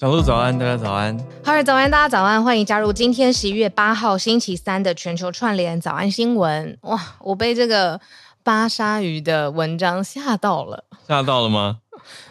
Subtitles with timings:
[0.00, 1.18] 小鹿早安，大家早安。
[1.44, 6.78] 好儿早安，大家早安，欢迎加入今天十一月八号星期三的全球串联早安新闻。
[6.82, 8.00] 哇，我被这个
[8.44, 11.78] 巴沙鱼的文章吓到了，吓到了吗？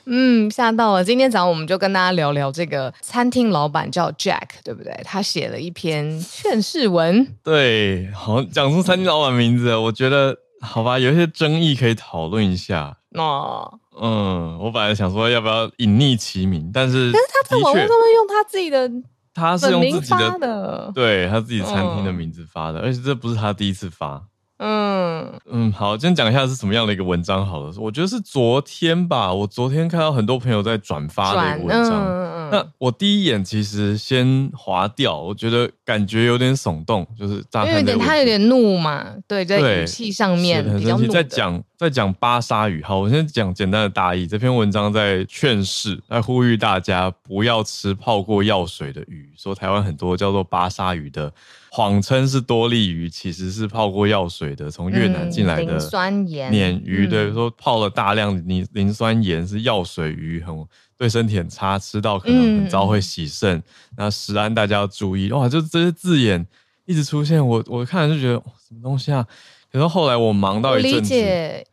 [0.06, 1.04] 嗯，吓到了。
[1.04, 4.98] 今天早上我们就跟大家聊聊这个餐厅老板叫 Jack，对不对？
[5.04, 7.36] 他写了一篇劝世文。
[7.44, 12.96] 对，好，讲出餐厅老板名字，我觉得好吧，有一些争议可以讨论一下。
[13.16, 13.78] 哦。
[14.02, 18.92] 嗯，我本来想说要不要隐匿其名，但是可是他在网络上面用他自己的，
[19.34, 24.24] 他是用自己的，的对他自己餐厅的名字发的，嗯、而且这不是他第一次发。
[24.60, 32.04] 嗯嗯，好，今天讲一下是什么样的一个文章好了，我觉得是昨天吧，我昨天看到很多朋友在转发的一个文章。
[32.06, 41.08] 嗯、那我第一眼其实先划掉，我觉得感觉有点耸动，就是乍看的他有点怒嘛，对，在语气上面比较怒。
[41.08, 44.26] 在讲在讲巴沙鱼，好，我先讲简单的大意。
[44.26, 51.32] 这篇文章在劝世，在呼吁大家不要吃泡过药水的鱼，说台湾很多叫做巴沙鱼的。
[51.70, 57.08] 谎称是多利鱼，其实是泡过药水的，从越南进来的磷酸盐鲶鱼。
[57.08, 60.66] 对，说泡了大量磷磷酸盐是药水鱼，很
[60.98, 63.62] 对身体很差，吃到可能很糟会洗肾。
[63.96, 65.32] 那食安大家要注意。
[65.32, 66.46] 哇，就这些字眼
[66.86, 68.34] 一直出现，我我看了就觉得
[68.68, 69.26] 什么东西啊？
[69.70, 71.14] 可是后来我忙到一阵子，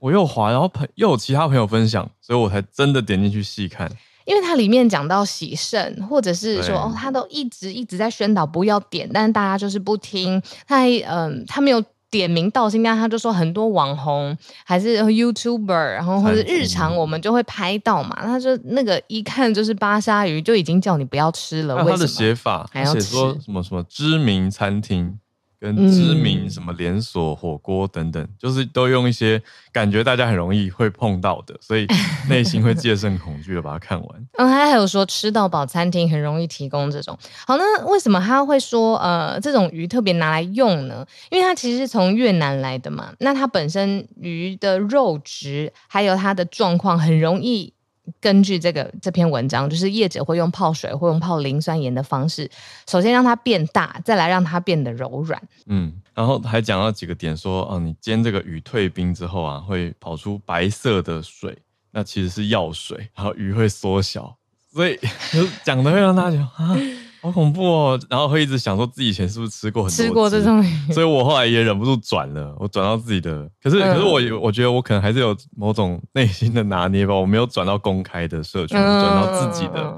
[0.00, 3.90] 我，我又滑，然后朋又有其他朋友分享，所以我才真的点进去细看。
[4.24, 10.42] 因为它里面讲到喜肾，或者是说哦，他都一直一直在宣导不要点，但是大家就是不听。
[10.66, 18.16] 他还嗯，他没有点名道姓，但他就说很多网红还是 YouTuber，然后或者日常我们就会拍到嘛。
[18.22, 21.74] 他说那个一看就是巴沙鱼，就已经叫你不要吃了。
[21.76, 21.90] 为什么？
[21.90, 25.18] 他的写法还要写说什么什么知名餐厅。
[25.60, 31.86] 跟知名什么连锁火锅等等，嗯、就是都用一些感觉大家很容易会碰到的，所以
[32.28, 34.26] 内心会戒慎恐惧的把它看完。
[34.38, 37.18] 嗯，他还有说吃到饱餐厅很容易提供这种。
[37.46, 41.06] 好，那为什么他会说呃这种鱼特别拿来用呢？
[41.30, 47.72] 因为它其实是从越南来的嘛，那它本身鱼的肉质还有它的状况很容易。
[48.20, 52.50] 根据这个这篇文章，就是业者会用泡水或用泡磷酸盐的方式，
[52.88, 55.40] 首先让它变大，再来让它变得柔软。
[55.66, 61.56] 嗯，然后还讲到几个点说，说哦，你煎这个鱼退冰之后啊，会跑出白色的水，
[61.92, 64.36] 那其实是药水，然后鱼会缩小，
[64.72, 64.98] 所以
[65.32, 66.76] 就讲的会让大家觉得啊。
[67.24, 67.98] 好恐怖哦！
[68.10, 70.62] 然后会一直想说自己以前是不是吃过很多吃过这种，
[70.92, 73.48] 所以我后来也忍不住转了，我转到自己的。
[73.62, 79.96] 可是，可是我我觉得我可能还是有某种内心的拿捏吧，我没有转到公开的社群，转到自己的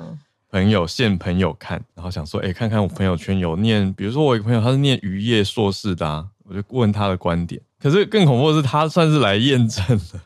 [0.52, 7.60] 朋友现朋友看，然后想说，哎，看看我朋友圈有念，比如说我一个朋友他是念渔业硕士的，啊，我就问他的观点。
[7.82, 10.20] 可是更恐怖的是，他算是来验证了，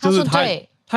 [0.00, 0.42] 就是他。
[0.42, 0.48] 他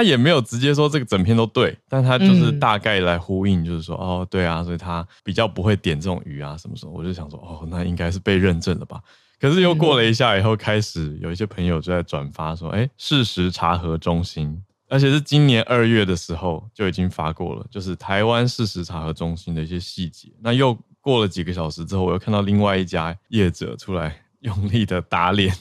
[0.03, 6.91] 也没有直接说这个整篇都对，但他就是大概来呼应，就是说、嗯、哦，对啊，所以他比较不会点这种鱼啊什么什么。
[6.91, 9.01] 我就想说哦，那应该是被认证了吧？
[9.39, 20.29] 可是又过了一下以后，开始有一些朋友就在转发说，哎，事实查核中心，而且是今年二月的时候就已经发过了，就是台湾事实查核中心的一些细节。
[20.41, 25.53] 那又过了几个小时之后，我又看到另外一家业者出来用力的打脸。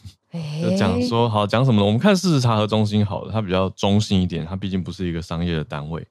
[0.60, 1.86] 就讲说好讲什么呢？
[1.86, 6.06] 我们看事实查核中心好了，它比较中性一点，它毕竟不是一个商业的单位。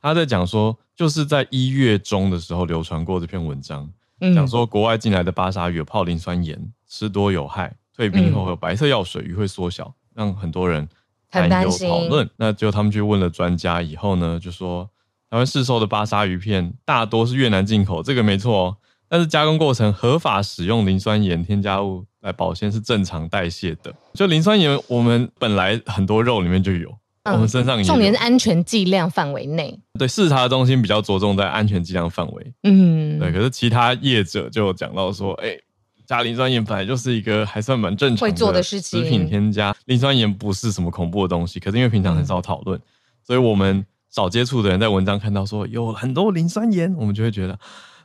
[0.00, 3.90] 他在讲说，就是在一月中的时候流传过这篇文章，
[4.34, 10.88] 讲说国外进来的巴沙鱼有泡磷酸盐，吃多有害，退冰后会有白色药水，鱼会缩小，让很多人
[11.30, 12.28] 担忧讨论。
[12.36, 14.88] 那就他们去问了专家以后呢，就说
[15.30, 18.76] 台湾市售的巴沙鱼片大多是越南进口，这个没错哦。
[19.08, 23.92] 但是加工过程合法使用磷酸盐添加物来保鲜是正常代谢的。
[24.14, 26.88] 就磷酸盐，我们本来很多肉里面就有，
[27.24, 27.86] 嗯、我们身上也有。
[27.86, 29.76] 重点是安全剂量范围内。
[29.98, 32.52] 对，视察的中心比较着重在安全剂量范围。
[32.62, 33.32] 嗯，对。
[33.32, 35.60] 可是其他业者就讲到说，哎、欸，
[36.06, 39.02] 加磷酸盐本来就是一个还算蛮正常会做的事情。
[39.02, 42.82] 食品添加磷酸盐不是什么恐怖的东西，可是因为平常很少讨论，嗯、
[43.26, 47.58] 所以我们少接触的人在文章看到说有很多磷酸盐，我们就会觉得。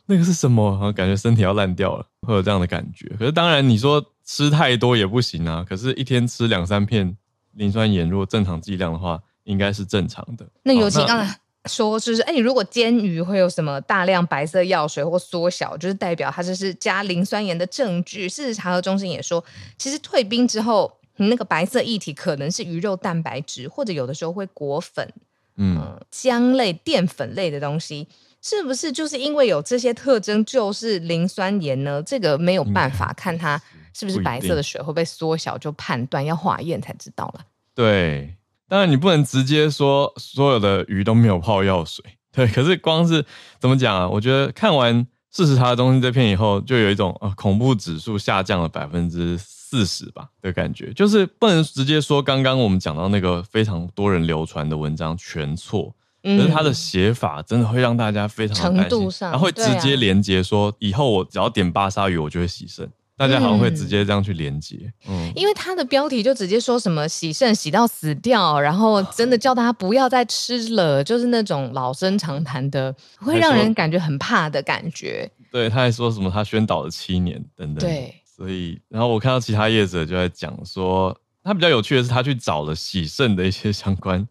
[0.05, 0.75] 那个是什么？
[0.75, 3.07] 好像感觉身体要烂掉了，会有这样的感觉。
[3.17, 5.65] 可是当然，你说吃太多也不行啊。
[5.67, 7.17] 可是，一天吃两三片
[7.53, 10.47] 磷酸盐，如果正常剂量的话，应该是正常的。
[10.63, 18.27] 那尤其刚才说，就是哎，你如果煎鱼会有什么大量白色药水或缩小，就是代表它这是加磷酸盐的证据。
[18.27, 19.43] 事实查核中心也说，
[19.77, 25.13] 其实退冰之后，你那个白色液体可能是鱼肉蛋白质，或者有的时候会裹粉，
[25.57, 28.07] 嗯，浆类淀粉类的东西。
[28.43, 32.03] 是不是就是因为有这些特征，就是磷酸盐呢？
[32.03, 33.59] 这个没有办法看它
[33.93, 37.45] 是不是白色的水会被缩小就判断，要化验才知道了。
[37.73, 38.35] 对，
[38.67, 42.03] 当然你不能直接说所有的鱼都没有泡药水，
[42.35, 43.25] 对，可是光是
[43.61, 44.09] 怎么讲啊？
[44.09, 44.93] 我觉得看完
[45.31, 50.91] 《四十查的东西》这篇以后，就有一种啊，恐怖指数下降了百分之四十吧的感觉。
[50.91, 62.89] 就是不能直接说刚刚我们讲到那个非常多人流传的文章全错，可是他的写法真的会让大家非常的担心，然后会直接连接说，以后我只要点巴沙鱼，我就会洗肾。
[63.15, 75.29] 大家好像会直接这样去连接，嗯，因为他的标题就直接说什么洗肾洗到死掉，然后真的叫大家不要再吃了，就是那种老生常谈的，会让人感觉很怕的感觉。
[75.51, 84.27] 对，他还说什么他宣导了七年等等，对，所以然后我看到其他业者就在讲说，他比较有趣的是他去找了喜肾的一些相关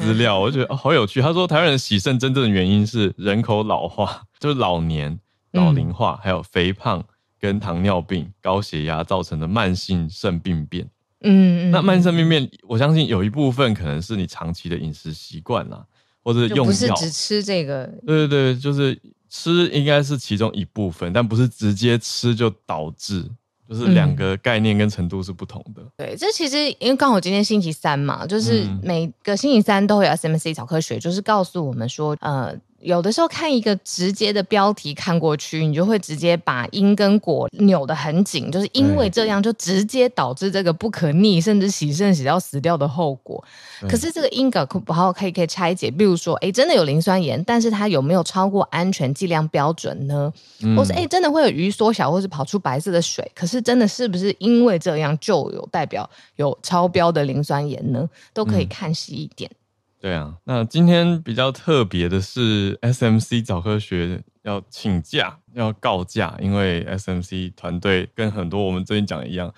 [0.00, 1.20] 资料，我觉得、哦、好有趣。
[1.20, 5.18] 他说台湾人喜肾真正的原因是人口老化， 就是老年
[5.52, 7.04] 老龄化，还有肥胖。
[7.42, 10.88] 跟糖尿病、高血压造成的慢性肾病变，
[11.22, 15.84] 嗯，嗯，那慢性肾病变，我相信有一部分可能是你长期的饮食习惯啦，
[16.22, 18.96] 或者用药，不是只吃这个，对对对，就是
[19.28, 23.28] 吃应该是其中一部分，但不是直接吃就导致，
[23.72, 25.82] 就是两个概念跟程度是不同的。
[25.82, 32.54] 嗯、对，这其实因为刚好今天星期三嘛，就是每个星期三都会有 SMC 早科学，就是告诉我们说，呃。
[32.82, 43.42] 有的时候看一个直接的标题看过去，你就会直接把因跟果扭得很紧，就是因为这样就直接导致这个不可逆，甚至洗肾洗到死掉的后果。
[43.88, 50.32] 可是这个因果不好可以可以拆解，比如说，哎，真的有磷酸盐，但是它有没有超过安全剂量标准呢？
[50.62, 53.30] 嗯、或是哎，真的会有鱼缩小，或是跑出白色的水？
[53.34, 58.08] 可是真的是不是因为这样就有代表有超标的磷酸盐呢？
[58.32, 59.50] 都可以看细一点。
[59.50, 59.61] 嗯
[60.02, 69.54] 对啊，那今天比较特别的是，SMC 早科学要请假，要告假，因为 SMC 团队跟很多我们最近讲的一样，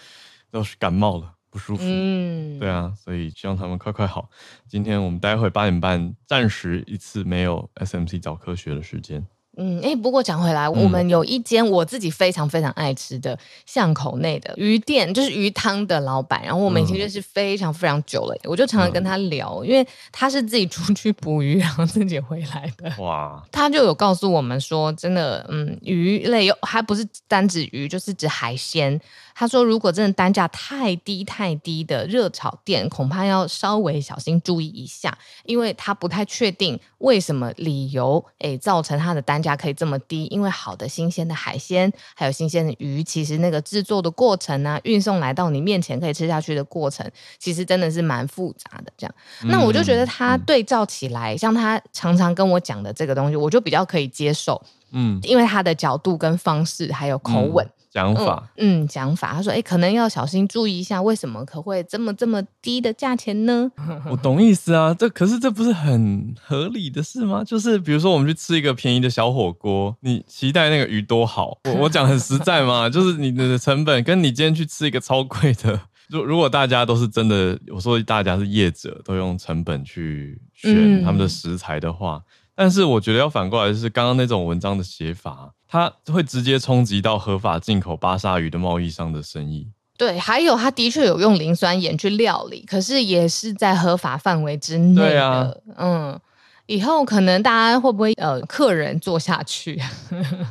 [0.50, 1.82] 都是感冒了，不舒服。
[1.86, 4.28] 嗯，对啊，所以希望他们快快好。
[4.68, 9.26] 今天我们待会八点半，暂时一次没有 SMC 早科学的时间。
[9.56, 16.42] 嗯，哎，不过讲回来，我们有一间我自己非常非常爱吃的巷口内的鱼店，就是鱼汤的老板。
[16.44, 22.92] 然后我们已经认识非常非常久了，我就常常跟他聊，因为他是自己出去捕鱼，然后自己回来的。
[23.02, 23.42] 哇！
[23.52, 29.00] 他就有告诉我们说，真的，嗯，鱼类有还不是单指鱼，就是指海鲜。
[29.34, 40.26] 他说：“如果真的单价太低太低的热炒店，恐怕要稍微小心注意一下，因为他不太确定为什么理由，诶，造成它的单价可以这么低。
[40.26, 48.92] 因为好的新鲜的海鲜，还有新鲜的鱼，其实那个制作的过程啊，运送来到你面前可以吃下去的过程，其实真的是蛮复杂的。
[48.96, 49.14] 这样，
[49.48, 54.62] 那我就觉得他对照起来，嗯、像他常常跟我讲的这个东西，我就比较可以接受。
[54.92, 57.66] 嗯，因为他的角度跟方式还有口吻。
[57.66, 63.70] 嗯”讲法，嗯，讲法，他说，哎，可能要小心注意一下，为什么可会这么这么低的价钱呢？
[64.10, 67.44] 我懂意思啊，这可是这不是很合理的事吗？
[67.44, 82.16] 就是比如说，我们去吃一个便宜的小火锅，你期待那个鱼多好，我我讲很实在嘛，就是你的成本跟你今天去吃一个超贵的，如如果大家都是真的，我说大家是业者，都用成本去选他们的食材的话。
[82.16, 82.22] 嗯
[82.56, 89.66] 但是我觉得要反过来，就是刚刚那种文章的写法，它会直接冲击到合法进口巴沙鱼的贸易商的生意。
[89.98, 95.08] 对，还有它的确有用磷酸盐去料理，可是也是在合法范围之内的。
[95.08, 96.20] 对啊，嗯。
[96.66, 99.78] 以后可能大家会不会呃，客人做下去？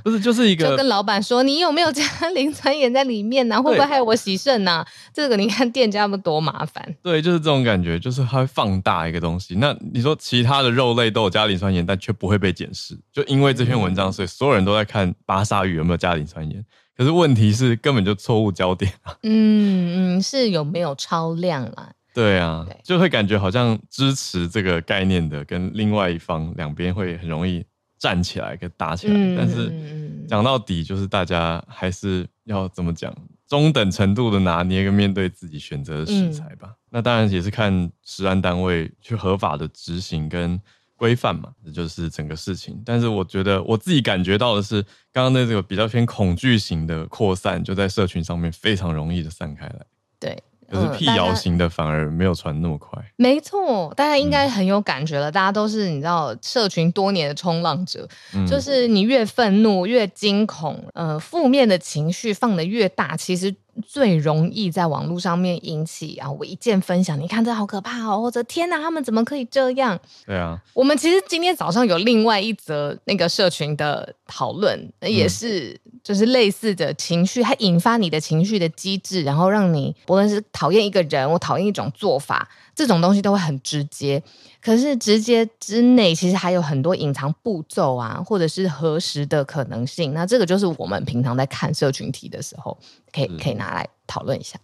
[0.03, 2.03] 不是，就是一个 就跟老板说，你有没有加
[2.35, 3.61] 磷酸盐在里面呢、啊？
[3.61, 4.87] 会不会害我洗肾呢、啊？
[5.13, 6.95] 这个你看店家们多麻烦。
[7.01, 9.55] 对，就是这种感觉，就是它会放大一个东西。
[9.55, 16.63] 那你说其他的肉类都有加磷酸盐，但却不会被检视，就因为这篇文章，所以所有人都在看巴沙鱼有没有加磷酸盐。
[16.95, 19.15] 可是问题是根本就错误焦点啊。
[19.23, 21.89] 嗯嗯，是有没有超量啦？
[22.13, 27.65] 对啊，对就会感觉好像支持这个概念的，跟另外一方两边会很容易
[27.97, 29.13] 站起来跟打起来。
[29.15, 33.11] 嗯、但是讲到底，就是大家还是要怎么讲，
[33.47, 36.67] 中等程度的拿捏跟面对自己选择的食材吧。
[36.67, 40.61] 嗯、那当然也是看食安单位去合法的执行跟
[40.95, 42.79] 规范嘛，这就是整个事情。
[42.85, 49.85] 但是我觉得我自己感觉到的是，刚刚那这个比较偏恐惧型的扩散，就在社群上面非常容易的散开来。
[50.19, 50.43] 对。
[50.73, 52.99] 就是辟谣型的，反而没有传那么快。
[52.99, 55.29] 嗯、没错，大家应该很有感觉了。
[55.29, 63.53] 嗯、大家都是你知道，社群多年的冲浪者，嗯、就是你越愤怒、越惊恐，呃，负面的情绪放的越大，其实。
[63.85, 69.99] 最容易在网络上面引起啊，我一键分享，你看这好可怕哦，或者天哪，他们怎么可以这样？
[70.25, 84.21] 对啊，我们其实今天早上有另外一则那个社群的讨论，也是就是类似的情绪，它引发你的情绪的机制，然后让你不论是讨厌一个人，我讨厌一种做法，这种东西都会很直接。
[84.61, 90.13] 可是直接之内，其实还有很多隐藏步骤啊，或者是核实的可能性。
[90.13, 92.77] 那这个就是我们平常在看社群题的时候，
[93.11, 94.57] 可以可以拿来讨论一下。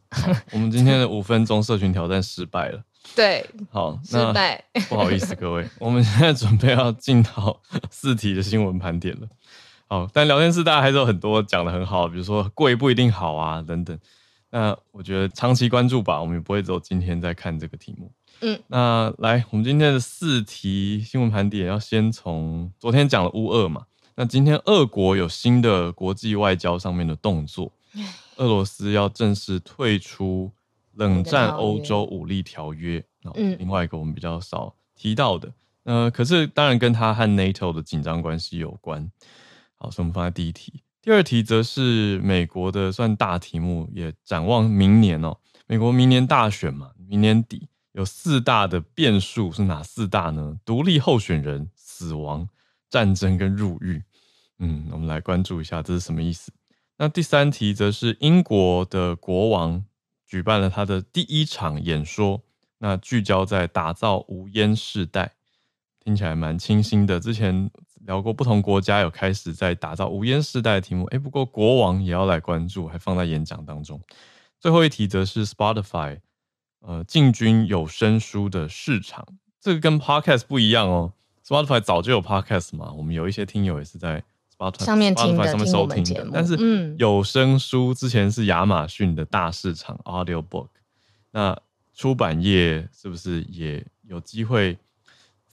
[0.51, 2.81] 我们今天的五分钟社群挑战失败了。
[3.15, 4.63] 对，好，失败。
[4.87, 9.27] 不好意思，各位， 我们现在准备要进到四题的新闻盘点了。
[9.87, 13.97] 好，但聊天室大家还是有很多讲的很好，比如说贵不一定好啊，等等。
[14.51, 18.11] 那我觉得长期关注吧，我们也不会只有今天在看这个题目。
[18.41, 27.71] 嗯，那来，我们今天的四题新闻盘点要先从昨天讲了乌俄嘛，那今天俄国有新的国际外交上面的动作，
[28.37, 30.51] 俄罗斯要正式退出
[30.95, 33.03] 冷战欧洲武力条约。
[33.35, 35.51] 嗯，另外一个我们比较少提到的，
[35.83, 39.11] 呃，可是当然跟他和 NATO 的紧张关系有关。
[39.75, 40.81] 好，所以我们放在第一题。
[41.01, 45.37] 第二题则是美国的算大题目，也展望明年哦。
[45.65, 50.57] 美国明年大选嘛，明年底有四大的变数，是哪四大呢？
[50.65, 52.47] 独立候选人、死亡、
[52.89, 54.03] 战争跟入狱。
[54.57, 56.51] 嗯，我们来关注一下这是什么意思。
[56.97, 59.85] 那第三题则是英国的国王
[60.27, 62.43] 举办了他的第一场演说，
[62.79, 65.35] 那聚焦在打造无烟世代。
[66.03, 67.19] 听起来蛮清新的。
[67.19, 67.69] 之前
[68.05, 71.05] 聊过，不同国家有开始在打造无烟世代的题目。
[71.05, 73.99] 哎，不过国王也要来关注，还放在演讲当中。
[74.59, 76.19] 最后一题则是 Spotify，
[76.81, 79.25] 呃，进军有声书的市场。
[79.61, 81.13] 这个跟 Podcast 不一样哦。
[81.45, 84.23] Spotify 早就有 Podcast 嘛，我们有一些听友也是在
[84.57, 86.29] Spotify 上面听的，上面收听的。
[86.33, 90.69] 但是有声书之前是亚马逊的大市场，Audiobook。
[91.31, 91.57] 那
[91.93, 94.77] 出版业是不是也有机会？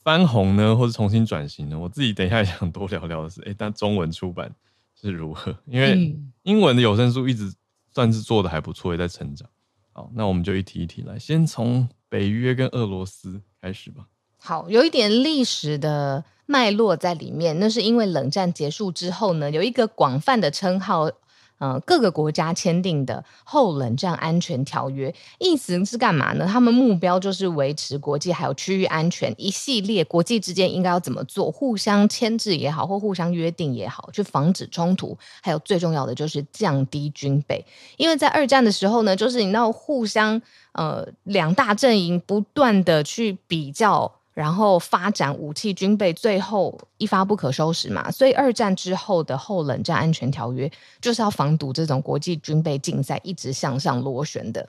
[0.07, 1.77] 翻红呢，或是重新转型呢？
[1.77, 4.55] 我自己等一下也想多聊聊的是，哎、欸，但中文出版
[4.95, 5.53] 是如何？
[5.67, 7.53] 因为英文的有声书一直
[7.93, 9.49] 算是做的还不错，也在成长。
[9.93, 14.07] 好，那我们就一题一题来，先从北约跟俄罗斯开始吧。
[14.39, 21.11] 好，有一点历史的脉络在里面，那是因为冷战结束之后呢，有一个广泛的称号。
[21.59, 26.47] 呃，各个国家签订的后冷战安全条约，意思是干嘛呢？
[26.47, 37.65] 他们目标就是维持国际还有区域安全，一系列国际之间应该要怎么做，互相牵制也好，或互相约定也好，去防止冲突，还有最重要的就是降低军备。
[37.97, 40.41] 因为在二战的时候呢，就是你要互相
[40.73, 44.13] 呃两大阵营不断的去比较。
[44.37, 48.11] 然后发展武器军备，最后一发不可收拾嘛。
[48.11, 54.69] 所以二战之后的后冷战安全条约就是要防堵这种国际军备竞赛一直向上螺旋的。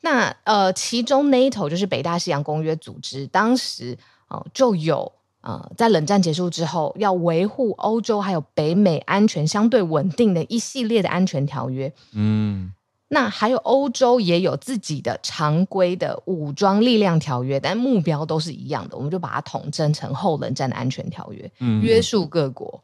[0.00, 11.92] 那呃，其中 NATO 就是北大西洋公约组织，当时呃就有呃在冷战结束之后要维护欧洲还有北美安全相对稳定的一系列的安全条约。
[12.14, 12.72] 嗯。
[13.12, 22.80] 那还有欧洲也有自己的常规的武装力量条约，但目标都是一样的，我们就把它统称成后冷战的安全条约，嗯，约束各国。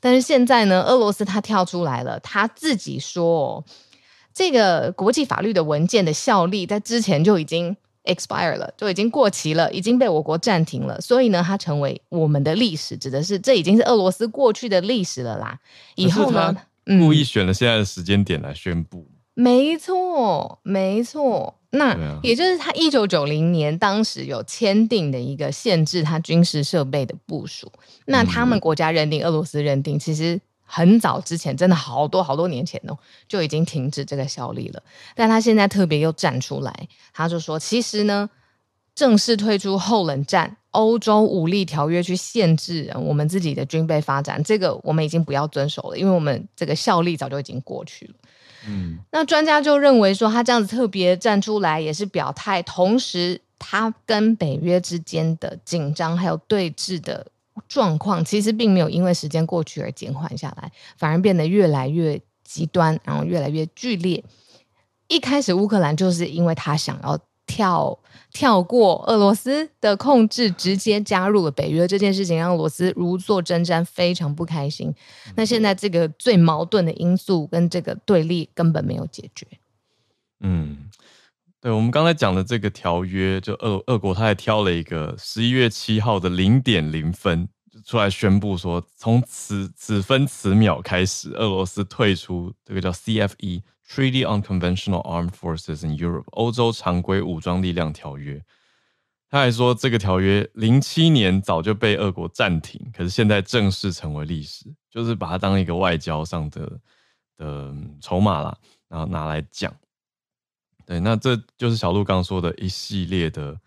[0.00, 3.64] 但是现在呢，俄罗斯他跳出来了，他自己说，
[4.34, 15.60] 这个国际法律的文件的效力在之前就已经 expire 了，就已经过期了，已经被我国暂停了，所以呢，它成为我们的历史，指的是这已经是俄罗斯过去的历史了啦。
[15.94, 19.06] 以后呢，故意选了现在的时间点来宣布。
[19.08, 21.54] 嗯没错，没错。
[21.70, 27.70] 那也就是他一九九零年当时有签订的一个限制他军事设备的部署。
[28.06, 34.82] 那他们国家认定，俄罗斯认定，其实很早之前，真的好多好多年前哦，就已经停止这个效力了。
[35.14, 38.28] 但他现在特别又站出来，他就说，其实呢，
[38.96, 48.14] 正式退出后冷战欧洲武力条约去限制我们自己的军备发展，这个我们已经不要遵守了，因为我们这个效力早就已经过去了。
[48.66, 57.26] 嗯，那专家就认为说，他这样子特别站出来也是表态，同时他跟北约之间的紧张还有对峙的
[57.68, 64.24] 状况，其实并没有因为时间过去而减缓下来，反而变得越来越极端，然后越来越剧烈。
[65.08, 67.98] 一开始乌克兰就是因为他想要跳。
[68.30, 74.94] 跳过俄罗斯的控制，直接加入了北约这件事情，让俄罗斯如坐针毡，非常不开心。
[75.34, 79.46] 那现在这个最矛盾的因素跟这个对立根本没有解决。
[80.40, 80.90] 嗯，
[81.58, 87.48] 对，我们刚才讲的这个条约，就俄俄国他还挑了一个十一月七号的零点零分
[87.86, 93.62] 出来宣布说，从此此分此秒开始，俄罗斯退出这个叫 CFE。
[93.88, 98.44] Treaty on Conventional Armed Forces in Europe，欧洲常规武装力量条约。
[99.30, 106.80] 他还说，这个条约零七年早就被俄国暂停，可是现在正式成为历史，就是把它当一个外交上的
[107.36, 108.56] 的筹码啦，
[108.88, 109.74] 然后拿来讲。
[110.86, 113.58] 对，那这就是小鹿刚说的一系列的，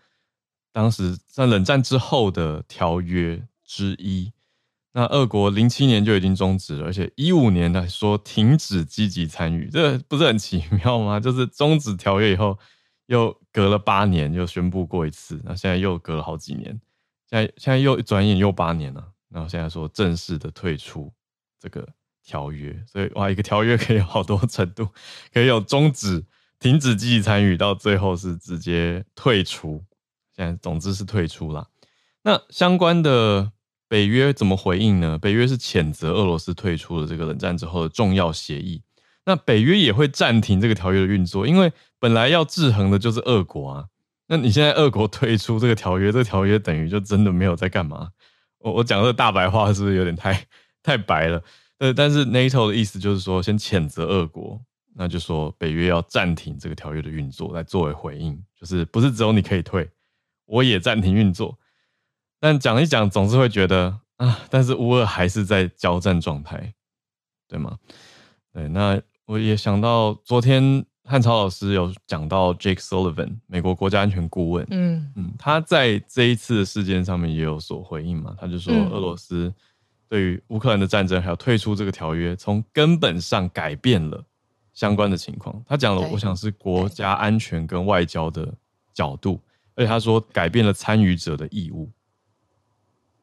[0.72, 4.32] 当时在冷战之后的条约之一。
[4.94, 11.18] 那俄国零七年就已经终止了，而且一五年来说停止积极参与，这不是很奇妙吗？
[11.20, 12.58] 就是终止条约以后，
[13.06, 16.78] 又隔了八年又宣布过一次，那现在又隔了好几年，
[17.26, 21.10] 现在现在又转眼又八年了，然后现在说正式的退出
[21.58, 21.88] 这个
[22.22, 24.86] 条约，所以哇，一个条约可以有好多程度，
[25.32, 26.22] 可以有终止、
[26.58, 29.82] 停止积极参与，到最后是直接退出，
[30.36, 31.66] 现在总之是退出啦。
[32.24, 33.52] 那相关的。
[33.92, 35.18] 北约怎么回应呢？
[35.18, 38.80] 北约是谴责俄罗斯退出了这个冷战之后的重要协议。
[39.26, 41.70] 那北约也会暂停这个条约的运作，因为
[42.00, 43.84] 本来要制衡的就是俄国啊。
[44.28, 48.08] 那你现在俄国退出这个条约，这个条约等于就真的没有在干嘛？
[48.60, 50.42] 我我讲这大白话是不是有点太
[50.82, 51.42] 太白了？
[51.76, 54.58] 呃，但是 NATO 的意思就是说，先谴责俄国，
[54.94, 59.86] 那就说北约要暂停这个条约的运作，来作为回应，就是不是只有你可以退，
[60.46, 61.58] 我也暂停运作。
[62.42, 66.74] 但讲一讲，总是会觉得啊，但是乌俄还是在交战状态，
[67.46, 67.78] 对吗？
[68.52, 79.54] 对，那我也想到昨天汉超老师有讲到 Jake Sullivan，美国国家安全顾问，嗯嗯，他在这一次的事件上面也有所回应嘛，他就说俄罗斯
[80.08, 84.20] 对于乌克兰的战争还有退出这个条约，从根本上改变了
[84.72, 85.62] 相关的情况。
[85.64, 88.52] 他讲了，我想是国家安全跟外交的
[88.92, 89.40] 角度，
[89.76, 91.88] 而且他说改变了参与者的义务。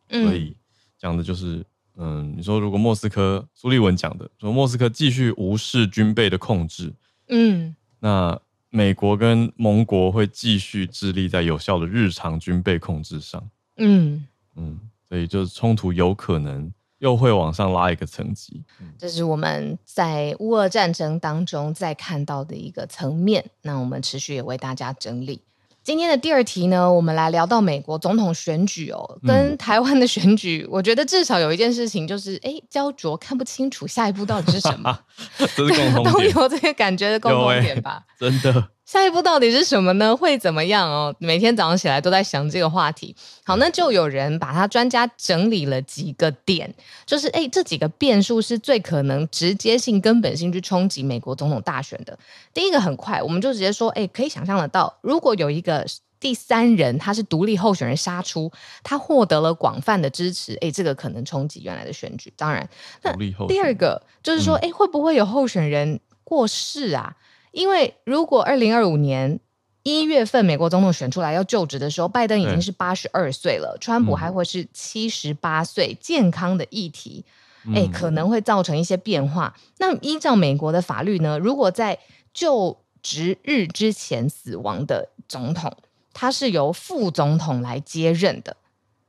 [0.10, 0.56] 所以
[0.98, 1.64] 讲的就是，
[1.96, 6.94] 嗯，你说如果莫斯科苏利文讲的说莫斯科继续无视军备的控制，
[7.28, 8.40] 嗯，那
[8.70, 14.26] 美国跟盟国会继续致力在有效的日常军备控制上，嗯
[14.56, 18.64] 嗯，所以就是冲突有可能又会往上拉一个层级，
[18.98, 23.44] 这是我们在乌俄战争当中在看到的一个层面。
[23.62, 25.42] 那我们持续也为大家整理。
[25.84, 35.00] 今天的第二题呢，我们来聊到美国总统选举哦，跟台湾的选举，嗯、 我觉得至少有一件事情就是，哎，焦灼看不清楚下一步到底是什么，
[35.56, 38.04] 这是共同， 都有这个感觉的共同点吧？
[38.20, 38.70] 欸、真的。
[38.90, 40.18] 下一步到底是什么呢？
[40.18, 41.14] 会怎么样哦？
[41.20, 43.16] 每天早上起来都在想这个话题。
[43.46, 46.74] 好，那就有人把他专家整理了几个点，
[47.06, 52.18] 就是哎，这几个变数是最可能直接性、根本性去冲击美国总统大选的。
[52.52, 55.86] 第一个很快，我们就直接说，哎，可以想象得到，如果有一个
[56.20, 62.34] 第三人他是独立候选人杀出，他获得了广泛的支持，哎，这个可能冲击原来的选举。
[62.36, 62.68] 当然，
[63.04, 67.16] 那第二个就是说，哎，会不会有候选人过世啊？
[67.52, 69.40] 因为如果二零二五年
[69.84, 77.26] 一月份美国总统选出来要就职的时候，拜登已经是八十二岁了，川普还会是七十八岁，健康的议题，
[77.74, 79.56] 哎，可能会造成一些变化。
[79.78, 81.98] 那依照美国的法律呢，如果在
[82.34, 85.76] 就职日之前死亡的总统，
[86.14, 88.58] 他是由副总统来接任的。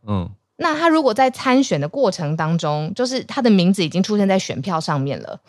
[0.07, 5.41] 嗯，那他如果在参选的过程当中，就是他的名字已经出现在选票上面了。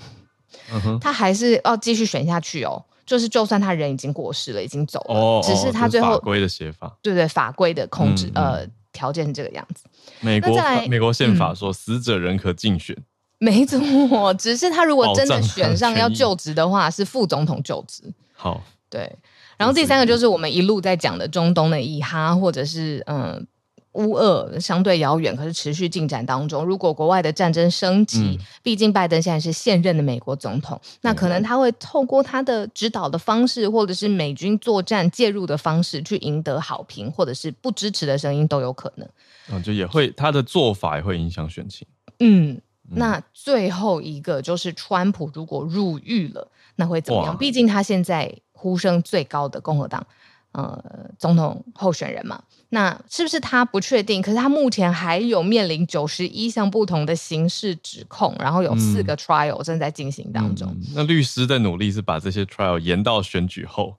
[0.99, 9.83] 他还是要继续选下去哦，就是就算他人已经过世了，已经走了，哦、只是他最后法规的写法，对对，法规的控制、嗯、呃条件是这个样子。
[10.19, 13.03] 美国美国宪法说，死者仍可竞选，嗯、
[13.39, 18.03] 没错，只是他如果真的选上要就职的话，是副总统就职。
[18.33, 19.15] 好，对。
[19.57, 23.47] 然后第三个就是我们一路在讲的中东的以哈，或者是嗯。
[23.93, 26.63] 乌俄相对遥远，可是持续进展当中。
[26.63, 39.07] 如果国外的战争升级，嗯、毕竟拜登现在是现任的美国总统，那可能他会透过他的指导的方式，或者是美军作战介入的方式，去赢得好评，或者是不支持的声音都有可能。
[39.51, 41.85] 嗯，就也会他的做法也会影响选情。
[42.19, 47.33] 嗯，那最后一个就是川普如果入狱了，那会怎么样？
[47.33, 50.05] 哇毕竟他现在呼声最高的共和党。
[50.53, 54.21] 呃，总统候选人嘛，那是不是他不确定？
[54.21, 60.67] 可是他目前还有面临九十一项不同的刑事指控，然后有四个 trial 正在进行当中。
[60.71, 60.87] 嗯嗯。
[60.95, 63.95] 那律师的努力是把这些 trial 延到选举后，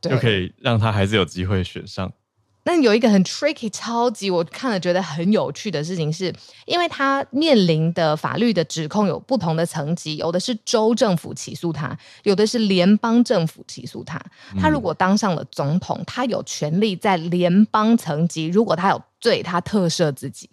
[0.00, 2.12] 对就可以让他还是有机会选上。
[2.64, 6.32] 那有一个很 tricky、超级我看了觉得很有趣的事情是，
[6.66, 14.20] 因为他面临的法律的指控有不同的层级，有的是州政府起诉他，有的是联邦政府起诉他。
[14.60, 20.50] 他如果当上了总统，他有权利在联邦层级，如果他有罪，他特赦自己，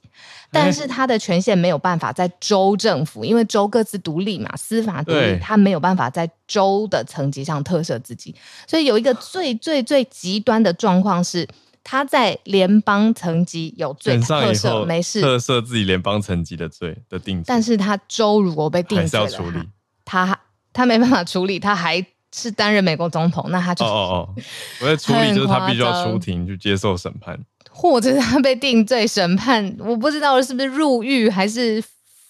[0.50, 8.34] 但是他的权限没有办法在州政府，因为州各自独立嘛，司法独立，他没有办法在州的层级上特赦自己。
[8.66, 11.46] 所以有一个最最最极端的状况是。
[11.90, 15.22] 他在联邦层级有罪特赦，没事。
[15.22, 19.66] 特赦自己联邦层级的罪的定罪，但是他州如果被定罪了，
[20.04, 20.38] 他
[20.74, 24.36] 他没办法处理，他还是担任美国总统，那他就哦哦哦，
[24.82, 27.40] 我在处理就是他必须要出庭去接受审判，
[27.72, 31.82] 或者是他被定罪审判，我不知道是不是入狱还是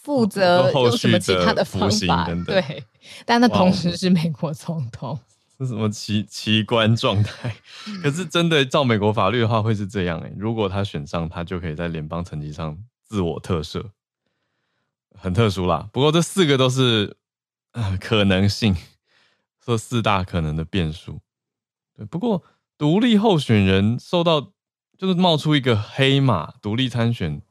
[0.04, 2.26] 负责有什么其他的方法。
[2.28, 2.46] 等等。
[2.46, 2.84] 对，
[3.26, 5.20] 但他同时是美国总统，
[5.60, 7.56] 是什么奇奇观状态？
[8.04, 10.36] 可是真的照美国法律的话，会是这样哎、欸。
[10.38, 13.84] 如果他选上，他就可以在联邦层级上自我特赦，
[15.16, 15.90] 很特殊啦。
[15.92, 17.18] 不过这四个都是
[17.72, 18.76] 呃可能性。
[19.66, 21.20] 这四大可能的变数，
[21.94, 22.06] 对。
[22.06, 22.42] 不过
[22.78, 24.54] 独立候选人受到
[24.98, 27.42] 就是冒出一个黑马独立参选，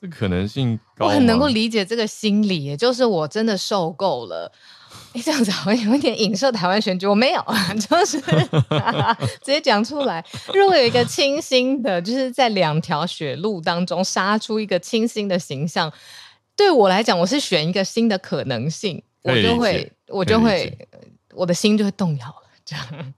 [0.00, 1.06] 这可能性高。
[1.06, 4.52] 我很能够理解这个心理，也就是我真的受够了。
[5.14, 8.20] 哎，这样子好像有点影射台湾选举，我没有啊，就是
[9.40, 10.24] 直接讲出来。
[10.52, 15.92] 如果有一个清新的，就是在两条血路当中杀出一个清新的形象，
[16.56, 20.76] 对我来讲，我是选一个新的可能性，我就会，我就会。
[21.36, 23.12] 我的心就会动摇了，这样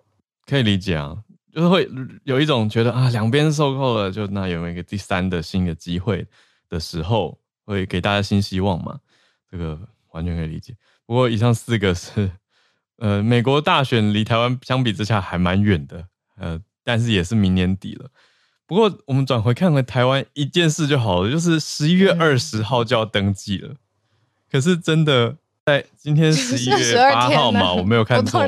[0.47, 1.15] 可以理解啊，
[1.55, 1.87] 就是会
[2.25, 6.27] 有一种觉得啊，两边受够了，就那有没有一个第三的新的机会
[6.71, 8.99] 的时候，会给大家新希望嘛？
[9.51, 9.79] 这个
[10.13, 10.75] 完全可以理解。
[11.07, 12.31] 不过以上四个是，
[12.99, 18.11] 呃，美国大选离台湾相比之下还蛮远的，呃，但是也是明年底了。
[18.67, 23.77] 不过我们转回看回台湾一件事就好了，就是十一月二十号就要登记了，嗯、
[24.51, 25.37] 可是真的。
[25.67, 28.41] 在今天 十一月八号嘛，我没有看错，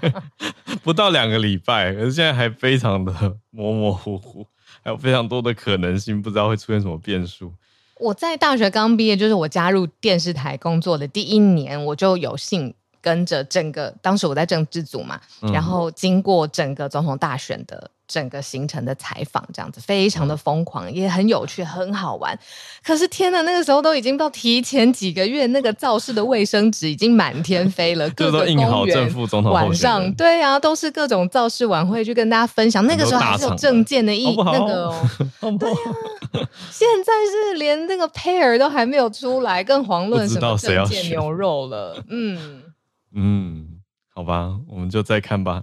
[0.82, 3.12] 不到两个礼拜，可是现在还非常的
[3.50, 4.46] 模模糊糊，
[4.82, 7.52] 还有非常多的可能性，不知道会出现什么变数。
[7.98, 15.20] 我在大学刚毕业，就是我加入电视台工作的第一年，我就有幸跟着整个，当时我在政治组嘛，
[15.52, 17.90] 然后经过整个总统大选的。
[18.08, 22.38] 整个行程的采访这样子非常的疯狂，也很有趣，很好玩。
[22.84, 29.12] 可是天呐，那个时候都已经到提前几个月，那个造势的卫生纸已经满天飞了， 各个公园
[29.44, 32.86] 晚上对啊，都是各种造势晚会去跟大家分享。
[32.86, 34.88] 那个时候还是有证件的意那个
[35.40, 35.68] 哦， 对。
[36.70, 42.02] 现在是连那个 pair 都还没有出来，更遑论什么证件牛肉了。
[42.08, 42.62] 嗯
[43.14, 43.80] 嗯，
[44.14, 45.62] 好吧，我们就再看吧。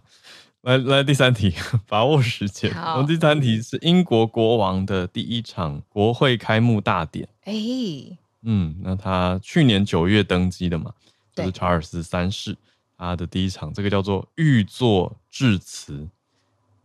[0.63, 1.53] 来来，第三题，
[1.87, 2.71] 把握时间。
[2.73, 7.27] 我们第三题是英国国王的第一场国会开幕大典。
[7.43, 10.93] 哎、欸，嗯，那他去年九月登基的嘛，
[11.35, 12.55] 就是查尔斯三世，
[12.97, 16.07] 他的第一场，这个叫做御座致辞。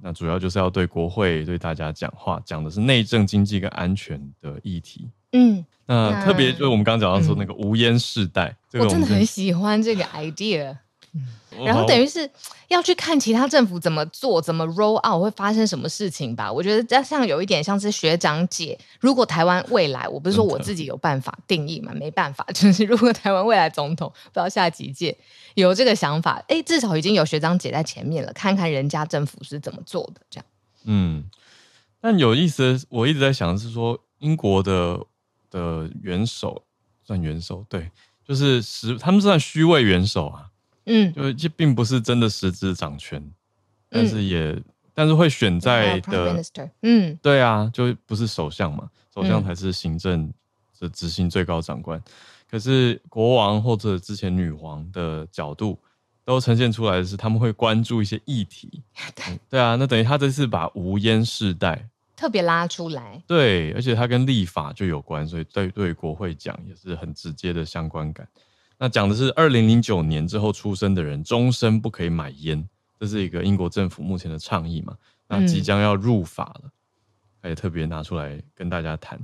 [0.01, 5.09] 那主要就是要对国会对大家讲话，讲的是内政、经济跟安全的议题。
[5.33, 10.77] 嗯，那特别就是我们刚刚讲到说那个无烟世代，我真的很喜欢这个 idea。
[11.65, 12.31] 然后等于是
[12.69, 16.53] 要去看其他政府怎么做，怎么 roll out 会发生什么事情吧？
[16.53, 18.79] 我觉得这像有一点像是学长姐。
[19.01, 25.17] 如果台湾未来，我不是说我自己有办法定义嘛，没办法，就是如果台湾未来总统不知道下几届
[25.55, 30.47] 有这个想法，哎，至少已经有学长姐在前面了，看看人家政府是怎么做的，这样。
[30.85, 31.25] 嗯，
[32.01, 35.01] 但有意思，我一直在想的是说，英国的
[35.51, 36.63] 的元首
[37.05, 37.91] 算元首，对，
[38.25, 40.51] 就是实他们算虚位元首啊。
[40.89, 43.23] 嗯，就这并不是真的实质掌权，
[43.89, 46.43] 但是也、嗯、但是会选在的，
[46.83, 50.33] 嗯，对啊，就不是首相嘛，首相才是行政
[50.81, 52.03] 的执行最高长官。
[52.51, 55.79] 可是国王或者之前女皇的角度
[56.25, 58.83] 都呈现出来的是，他们会关注一些议题。
[59.15, 68.27] 对、嗯、对啊，那等于他这次把无烟世代特别拉出来，对，而且他跟立法就有关，所以对对国会讲也是很直接的相关感。
[68.79, 74.97] 那讲的是二零零九年之后出生的人终身不可以买烟，这是一个英国政府目前的倡议嘛？
[75.27, 76.71] 那即将要入法了，
[77.43, 79.19] 他也特别拿出来跟大家谈。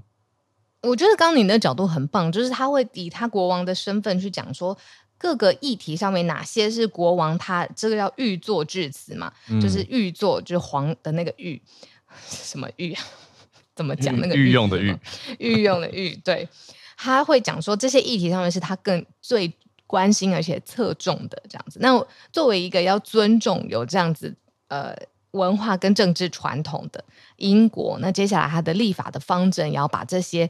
[0.82, 4.76] 我觉得刚刚你的角度很棒，就是他会以他国王的身份去讲说
[5.16, 11.62] 各个议题上面哪些是国王他这个叫御座致辞嘛，嗯、就是御座就是皇的那个御
[12.26, 13.02] 什么御啊？
[13.74, 14.94] 怎么讲那个御用的御？
[15.38, 16.48] 御用的御对。
[16.96, 19.52] 他会讲说这些议题上面是他更最
[19.86, 21.78] 关心而且侧重的这样子。
[21.80, 24.34] 那作为一个要尊重有这样子
[24.68, 24.96] 呃
[25.32, 27.04] 文化跟政治传统的
[27.36, 30.48] 英国，那接下来他的立法的方针也要把这些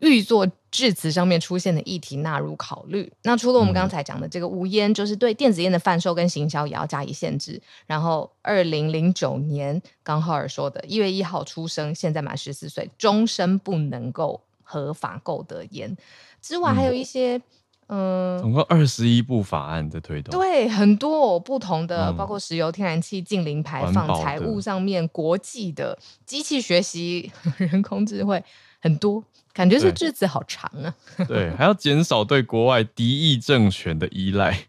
[0.00, 3.12] 御座致辞上面出现的议题纳入考虑。
[3.22, 7.60] 那除了我们刚才讲的这个无烟，就是对电子烟的贩售跟行销也要加以限制。
[7.86, 14.42] 然后二零零九年刚浩尔说的，一月一号出生，现在满十四岁，终身不能够。
[14.72, 15.94] 合法购得烟
[16.40, 17.40] 之外，还有一些
[17.88, 28.42] 嗯，总共二十一部法案的推动，对，很多不同的，包括石油、天然气近零排放、财务上面、国际的机器学习、 人工智慧，
[28.80, 30.94] 很多，感觉是句子好长啊。
[31.28, 34.68] 对，还要减少对国外敌意政权的依赖，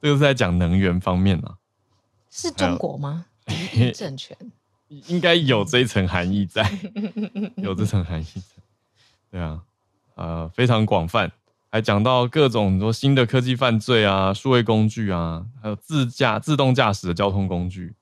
[0.00, 1.56] 这个是在讲能源方面啊。
[2.30, 3.26] 是中国吗？
[3.44, 4.34] 敌意政权
[5.08, 6.66] 应该有这一层含义在，
[7.56, 8.63] 有这层含义在。
[9.34, 9.60] 对啊，
[10.14, 11.28] 呃，非常广泛，
[11.68, 17.96] 还讲到各种说新的科技犯罪啊、数位工具啊，还有自驾、自动驾驶的交通工具。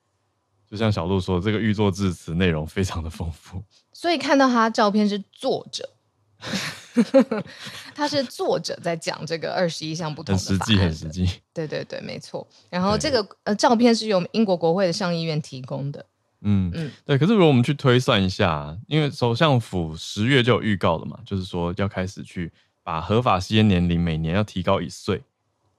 [0.71, 3.63] 就像小鹿说，这个预作致辞内容非常的丰富。
[3.95, 5.89] 所以看到他照片是作者。
[7.95, 11.27] 他是作者在讲这个二十一项不同的法，很实际，很实际。
[11.55, 12.47] 对对对，没错。
[12.69, 16.05] 然后这个呃照片是由英国国会的上议院提供的。
[16.43, 17.17] 嗯嗯，对。
[17.17, 22.53] 可是如果我们去推算一下，因为首相府十月就有预告了嘛，就是说要开始去
[22.83, 25.23] 把合法吸烟年龄每年要提高一岁。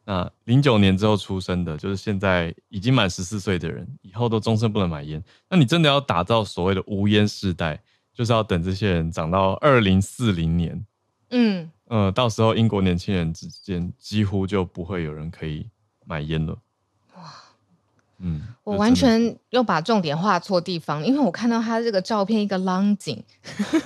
[0.05, 5.23] 那零九年之后出生的，就是现在已经满十四岁的人，以后都终身不能买烟。
[5.49, 7.81] 那你真的要打造所谓的无烟世代？
[8.13, 10.85] 就是要等这些人长到二零四零年，
[11.31, 15.67] 嗯，呃，到时候英国年轻人之间几乎就不会有人可以
[16.05, 16.55] 买烟了。
[18.23, 23.23] 哇，嗯，我完全又把重点画错地方，因为我看到他这个照片，一个浪景，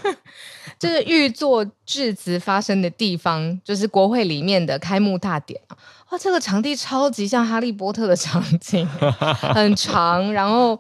[0.79, 5.77] 就是预作致辞发生的地方，就是国会里面的开幕大典啊。
[6.11, 8.87] 哇，这个场地超级像哈利波特的场景，
[9.53, 10.79] 很长，然后。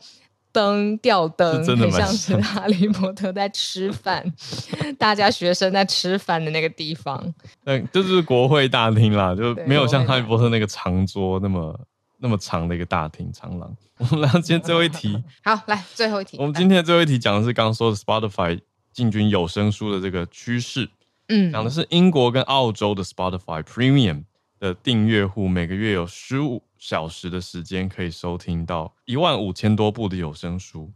[0.53, 4.25] 灯吊灯，很像是哈利波特在吃饭，
[4.97, 7.23] 大家学生在吃饭的那个地方。
[7.63, 11.79] 对，就是国会大厅啦，就没有像哈利波特那个长桌那么
[12.17, 13.75] 那么长的一个大厅长廊。
[13.97, 15.23] 我们来，今天最后一题。
[15.43, 16.37] 好，来最后一题。
[16.39, 18.59] 我们今天的最后一题讲的是刚刚说的 Spotify
[18.91, 20.89] 进军有声书的这个趋势。
[21.29, 24.23] 嗯，讲的是英国跟澳洲的 Spotify Premium
[24.59, 30.91] 的订阅户每个月有十五小时的时间可以收听到一万五千多部的有声书，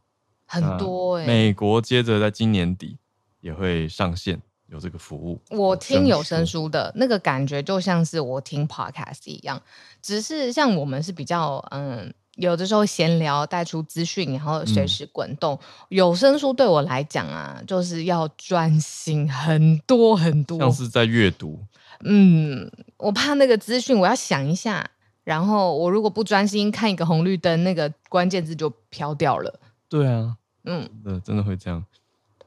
[0.46, 1.28] 很多哎、欸。
[1.28, 2.98] 美国接着在今年底
[3.40, 5.40] 也会上线有这个服务。
[5.50, 9.62] 我听有声书的那个感觉就像是我听 podcast 一样，
[10.02, 15.54] 只是像我们是比较嗯，有的时候闲聊带出资讯，然后随时滚动。
[15.56, 21.60] 嗯、有声书对我来讲啊，就是要专心很多很多，像是在阅读。
[22.04, 24.90] 嗯，我怕那个资讯，我要想一下。
[25.24, 29.60] 然后我如果不专心看一个红绿灯，那个关键字就飘掉了。
[29.88, 31.86] 对啊，嗯，对，真的会这样。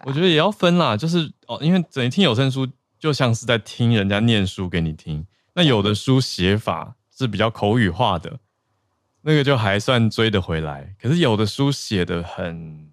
[0.05, 5.27] 啊、我觉得也要分啦，就是哦，因为整听有声书就像是在听人家念书给你听。
[5.55, 8.39] 那有的书写法是比较口语化的，
[9.23, 10.95] 那个就还算追得回来。
[11.01, 12.91] 可是有的书写得很。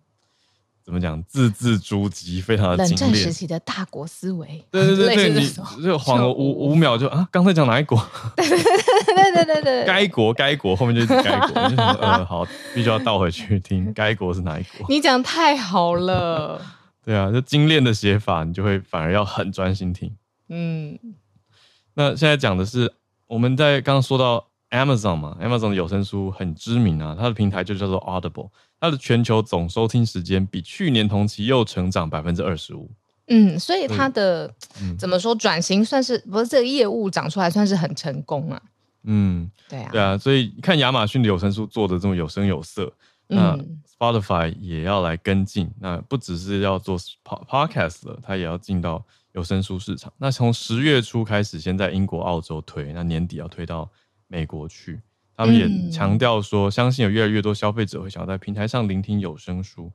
[0.83, 1.23] 怎么讲？
[1.25, 3.11] 字字珠玑，非常的精炼。
[3.11, 8.03] 冷战时期的大国思维，对对对对，你就晃了五五秒就啊，刚才讲哪一国？
[8.35, 12.43] 对对对对对对，该国该国后面就是该国，就呃好，
[12.73, 14.87] 必须要倒回去听该国是哪一国？
[14.89, 16.59] 你讲太好了。
[17.03, 20.15] 对啊，就精炼的写法，你就会反而要很专心听。
[20.49, 20.99] 嗯，
[21.95, 22.93] 那现在讲的是
[23.27, 28.49] 我们在刚刚说到 Amazon 嘛，Amazon 的有声书很知名啊，它的平台就叫做 Audible。
[28.79, 32.89] 它的全球总收听时间比去年同期又成长百分之二十五。
[33.27, 38.61] 嗯，所以它的、嗯、怎么说转型算是不是这个业务长出来算是很成功啊？
[39.03, 42.91] 嗯，对啊，对啊，所以看亚马逊的有声书做的这么有声有色，
[43.31, 45.71] 那 Spotify 也要来跟进。
[45.79, 50.11] 那不只是要做 Podcast 了，它也要进到有声书市场。
[50.17, 53.89] 那从十月初开始，先在英国、澳洲推，那年底要推到
[54.27, 55.01] 美国去。
[55.35, 59.91] 他们也强调说，相信有越来越多消费者会想要在平台上聆听有声书。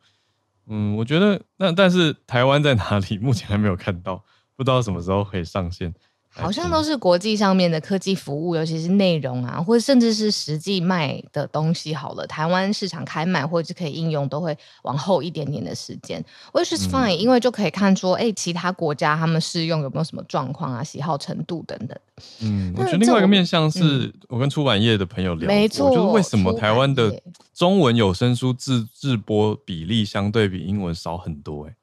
[0.66, 3.18] 嗯，我觉得那但是台湾在哪里？
[3.18, 4.24] 目前还没有看到，
[4.56, 5.94] 不知道什么时候可以上线。
[6.36, 11.94] 好像都是国际上面的科技服务，尤其是内容啊，或者甚至是实际卖的东西。
[11.94, 16.22] 好了，台湾市场开卖或者是可以应用，都会往后一点点的时间
[16.52, 21.98] ，which is fine，、嗯、因为就可以看出，哎、欸，其他国家他们试用有没有什么状况啊，喜好程度等等。
[22.40, 27.18] 嗯，我觉得另外一个面向是我跟出版业的朋友聊，没错、嗯，就是为什么台湾的
[27.54, 31.70] 中文有声书自制播比例相对比英文少很多、欸？
[31.70, 31.74] 哎，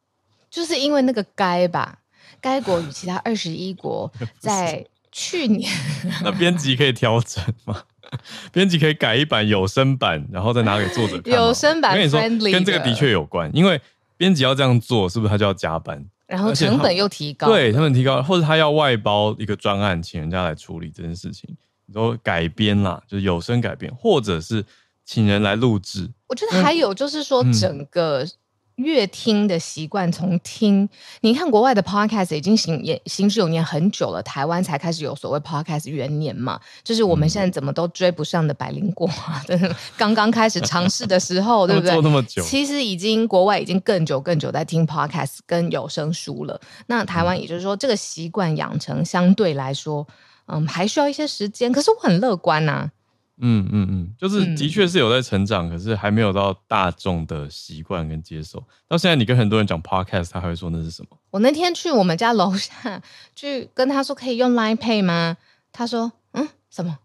[0.50, 2.00] 就是因为那个该吧。
[2.44, 5.72] 该国与其他二十一国 在去年，
[6.22, 7.82] 那编辑可以调整吗？
[8.52, 11.34] 编辑可以改一版有声版，然后再拿给作者看。
[11.34, 12.20] 有声版，我跟你说，
[12.52, 13.80] 跟这个的确有关，因为
[14.18, 16.06] 编辑要这样做，是不是他就要加班？
[16.28, 21.50] 然后成本又提高，对，成本提高，或者他要外包一个专案，请人家来处理这件事情。
[21.86, 24.64] 你说改编啦，就是有声改编，或者是
[25.06, 26.10] 请人来录制。
[26.28, 28.26] 我觉得还有就是说整个、
[28.78, 28.84] 嗯。
[28.84, 30.88] 阅听的习惯，从听，
[31.22, 39.10] 你看国外的 podcast 已经行也行之有年很久了，台湾才开始有所谓 podcast 元年嘛，就是我们现在怎么都追不上的百灵果，
[39.48, 41.92] 真 的刚刚开始尝试的时候， 对不对？
[41.92, 46.60] 做那么久，其实已经国外已经更久更久在听 podcast 跟有声书了。
[46.88, 50.06] 那台湾也就是说，这个习惯养成相对来说，
[50.48, 51.72] 嗯，还需要一些时间。
[51.72, 52.92] 可是我很乐观呐、啊。
[53.40, 58.64] 嗯嗯嗯，就是的确是有在成长，嗯、可是还没有到大众的习惯跟接受。
[58.88, 61.18] 到现在，你跟很多人讲 podcast，他还会说那是什么？
[61.32, 63.02] 我那天去我们家楼下
[63.36, 65.38] 去跟他说可以用 Line Pay 吗？
[65.72, 67.00] 他说嗯什么？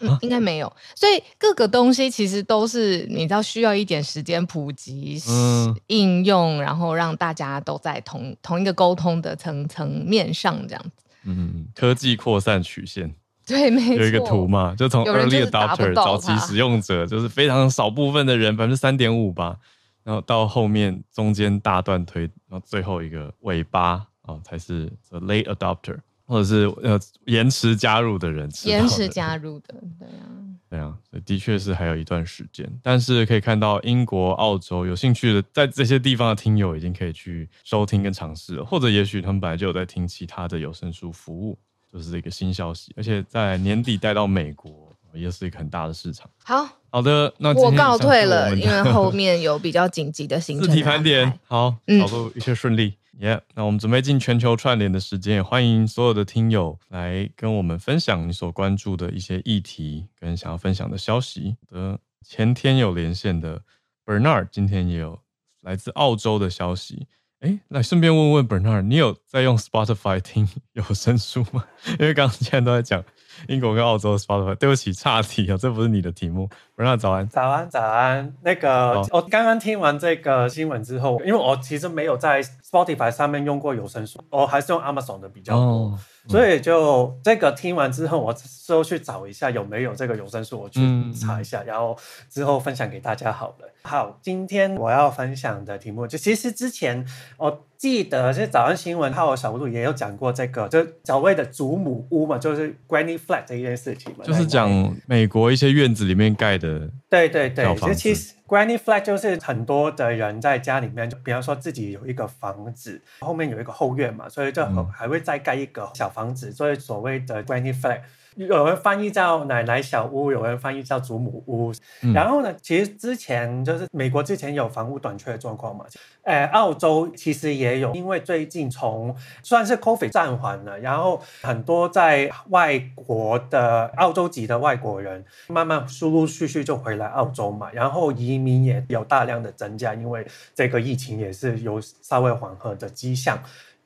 [0.00, 0.70] 嗯，应该没有。
[0.94, 11.04] 所以各个东西其实都是你知道需要一点时间普及、嗯、应用，然后让大家都在同同一个沟通的层层面上这样子。
[11.24, 13.14] 嗯，科技扩散曲线。
[13.50, 13.96] 对，没错。
[13.96, 19.56] 有一个图嘛，就从 early adopter 早期使用者，就是非常少部分的人，百分之三点五吧，
[20.04, 30.24] 然后到后面中间大段推，然后最后一个尾巴啊，才是 the late adopter，或者是呃延迟加入的人，延迟加入的，对啊，
[30.70, 41.58] 对啊，所以的确是还有一段时间，但是可以看到英国、澳洲有兴趣的，在这些地方的听友已经可以去收听跟尝试了，或者也许他们本来就有在听其他的有声书服务。
[41.92, 46.30] 就是一个新消息，而且在年底带到美国，也是一个很大的市场。
[46.44, 50.68] 好好的，那我告退了，因为后面有比较紧急的行程。
[50.68, 52.94] 自体盘点，好，跑路一切顺利。
[53.18, 61.54] 耶、那我们准备进全球串联的时间，也欢迎所有的听友来跟我们分享你所关注的一些议题跟想要分享的消息。
[61.68, 63.60] 的前天有连线的
[64.06, 65.20] Bernard，今天也有
[65.60, 67.06] 来自澳洲的消息。
[67.40, 71.64] 哎，来顺便问问 Bernard，你有在用 Spotify 听 有声书吗？
[71.98, 73.02] 因为刚刚现在都在讲
[73.48, 74.54] 英国跟澳洲的 Spotify。
[74.54, 76.48] 对不起，岔题啊，这不是你的题目。
[76.76, 78.34] Bernard 早安，早安，早安。
[78.42, 85.62] 那个，哦、我刚刚听完这个新闻之后，因为我其实没有在 Spotify 上面用过有声书，我还是用 Amazon 的比较多。
[85.62, 85.98] 哦
[86.28, 90.80] 所以就这个听完之后，我之后去找一下有没有这个有声书，我去
[91.14, 91.96] 查一下，然后
[92.28, 93.68] 之后分享给大家好了。
[93.82, 97.04] 好，今天我要分享的题目就其实之前
[97.38, 106.90] 我记得是早上新闻还有小路也有讲过这个，就所谓的祖母屋嘛，就是 Granny Flat 这一件事情嘛，就是讲美国一些院子里面盖的。
[107.08, 108.34] 对对对，其实。
[108.46, 118.00] Granny flat 就是很多的人在家里面，就比方说自己有一个房子，后面有一个后院嘛，所以就还会再盖一个小房子，所以所谓的 Granny flat。
[118.46, 121.72] 有人翻译叫奶奶小屋，有人翻译叫祖母屋。
[122.02, 125.84] 嗯、然后呢，其实之前就是美国之前有房屋短缺的状况嘛，
[126.22, 143.38] 呃，澳洲其实也有，因为最近从算是 COVID 暂缓了，然后很多在外国的澳洲籍的外国人慢慢陆陆续续就回来澳洲嘛，然后移民也有大量的增加，因为这个疫情也是有稍微缓和的迹象。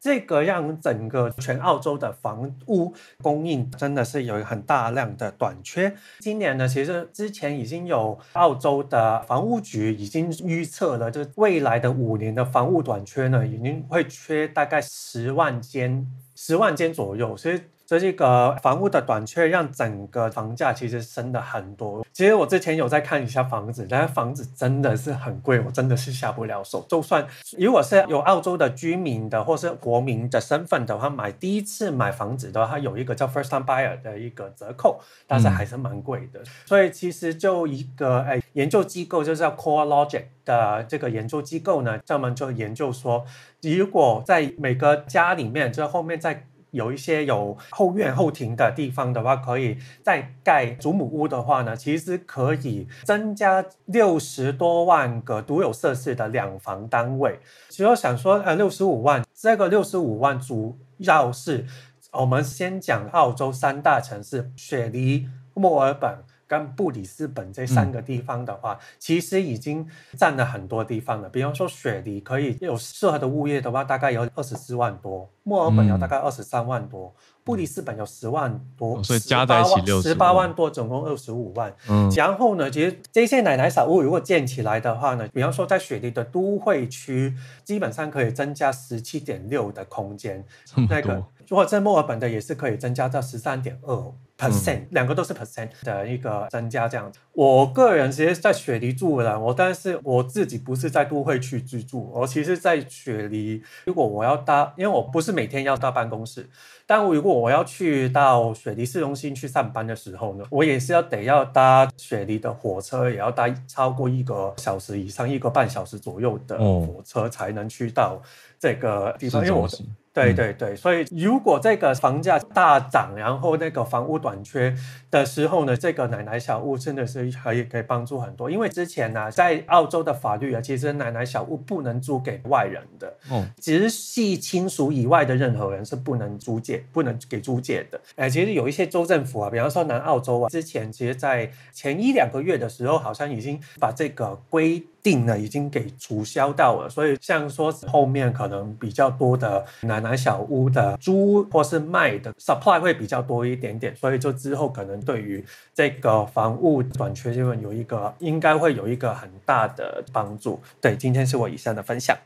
[0.05, 5.97] 这个让整个全澳洲的房屋供应真的是有很大量的短缺。
[6.19, 17.35] 今年呢，其实之前已经有澳洲的房屋局已经预测了，就是未来的五年的房屋短缺呢，已经会缺大概十万间，十万间左右。
[17.35, 17.59] 所以。
[17.87, 22.05] 所以这个房屋的短缺让整个房价其实升的很多。
[22.13, 26.85] 其实我之前有在看一下房子，但是房子真的是很贵，我真的是下不了手。
[26.89, 27.27] 就算
[27.59, 36.41] 如果是有澳洲的居民的或是国民的身份的话，买第一次买房子的话，它有一个叫 first time buyer 的一个折扣，但是还是蛮贵的。
[36.41, 43.25] 嗯、所以其实就一个哎研究机构，就是叫 CoreLogic 的这个研究机构呢，专门就研究说，
[43.61, 57.39] 如果在每个家里面，就后面在有一些有后院后庭的地方的话，可以再盖祖母屋的话呢，其实可以增加六十多万个独有设施的两房单位。
[57.69, 61.65] 其实我想说，呃，六十五万，这个六十五万主要是
[62.13, 66.19] 我们先讲澳洲三大城市：雪梨、墨尔本。
[66.47, 71.29] 跟布里斯本这三个地方的话，嗯、其实已经占了很多地方了。
[71.31, 81.73] 比方说雪梨可以有适合的物业的话，大概有二十四万多；墨尔本有大概二十三万多；嗯、布里斯本有十万多，所以加在一起六十八万多，总共二十五万。
[81.89, 90.45] 嗯，然后呢，其实这些奶奶小屋如果建起来的话呢，比方说在雪梨的都会区，基本上可以增加十七点六的空间。
[90.89, 94.13] 那个如果在墨尔本的也是可以增加到十三点二。
[94.37, 97.21] percent，两个都是 percent 的一个增加这样子。
[97.35, 103.63] 我个人其实在雪梨住了，我但是我自己不是在都会区居住，我其实在雪梨。
[103.87, 106.49] 如果我要搭，因为我不是每天要到办公室，
[106.87, 118.23] 但如果我要去到雪梨市中心去上班的时候呢，我也是要得要搭雪梨的火车，也要搭超过一个小时以上，一个半小时左右的火车才能去到
[118.59, 119.69] 这个地方，因为我。
[120.15, 124.75] 对对对，所以如果这个房价大涨，然后那个房屋短缺
[125.11, 128.49] 的时候呢，这个奶奶小屋真的是可以可以帮助很多。
[128.51, 138.01] 因为之前呢、啊，在澳洲的法律啊，其实奶奶小屋不能租给外人的，哦，直系亲属以外的任何人是不能租借借，不能给租借的。
[138.17, 146.89] 哎，其实有一些州政府啊，比方说南澳洲啊，之前其实在前一两个月的时候，好像已经把这个规定呢，已经给取消掉了。
[146.89, 155.45] 所以像说后面可能比较多的奶奶小屋的租或是卖的 supply 会比较多一点点，所以就之后可能对于
[155.75, 160.59] 这个房屋短缺就会有一个应该会有一个很大的帮助。
[160.81, 162.17] 对，今天是我以上的分享。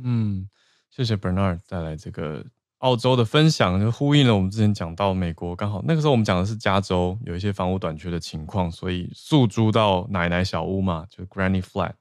[0.00, 0.48] 嗯，
[0.90, 2.44] 谢谢 Bernard 带来这个
[2.78, 11.94] 澳洲的分享，就呼应了我们之前讲到美国，刚好那个时候我们讲的是加州有一些房屋短缺的情况，所以诉诸到奶奶小屋嘛，就 Granny Flat。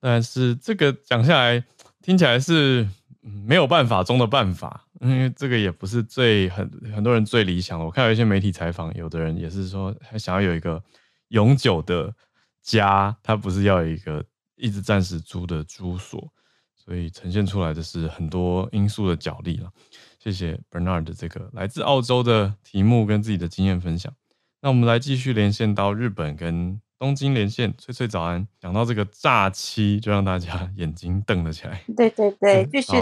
[0.00, 1.62] 但是这个讲下来，
[2.02, 2.88] 听起来是
[3.20, 7.84] 没有办法中的办法，因为这个也不是最很很多人最理想的。
[7.84, 10.82] 我看有一些媒体采访，有的人也是说，他想要有一个
[11.28, 12.14] 永久的
[12.62, 14.24] 家，他不是要有一个
[14.56, 16.32] 一直暂时租的住所。
[16.74, 19.70] 所以呈现出来的是很多因素的角力了。
[20.18, 24.12] 谢谢 Bernard 的这个来自澳洲的题目跟自己的经验分享。
[24.60, 28.46] 那我们来继续连线到日本跟东京连线，翠翠早安。
[28.60, 31.82] 讲到这个诈欺，就让大家眼睛瞪了起来。
[31.96, 32.92] 对对对，继续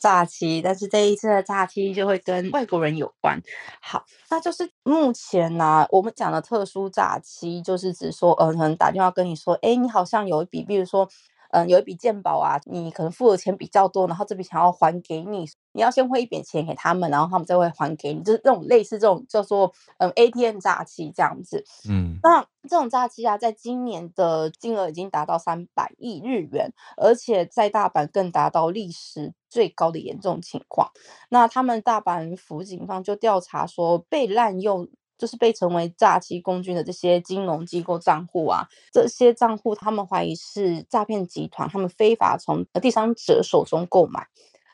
[0.00, 3.36] 诈欺，但是这一次的诈欺就会跟外国人有关。
[3.82, 11.10] 好，那就是目前呢、啊，我们讲的特殊诈欺，就是指说，呃，可能打电话跟你说，哎，你好像有一笔，比如说。
[11.50, 21.64] 嗯，有一笔鉴保啊，你可能付的钱比较多，然后这笔钱要还给你，你要先汇一笔钱给他们，然后他们再会还给你，就是这种类似这种叫做嗯 ATM 诈欺这样子。
[21.88, 30.90] 嗯，那这种诈欺啊，在今年的金额已经达到三百亿日元，而且在大阪更达到历史最高的严重情况。
[31.30, 34.88] 那他们大阪府警方就调查说，被滥用。
[35.18, 44.28] 就是被称为诈欺工具的这些金融机构账户啊，这些账户他们怀疑是诈骗集团，他们非法从呃第三者手中购买。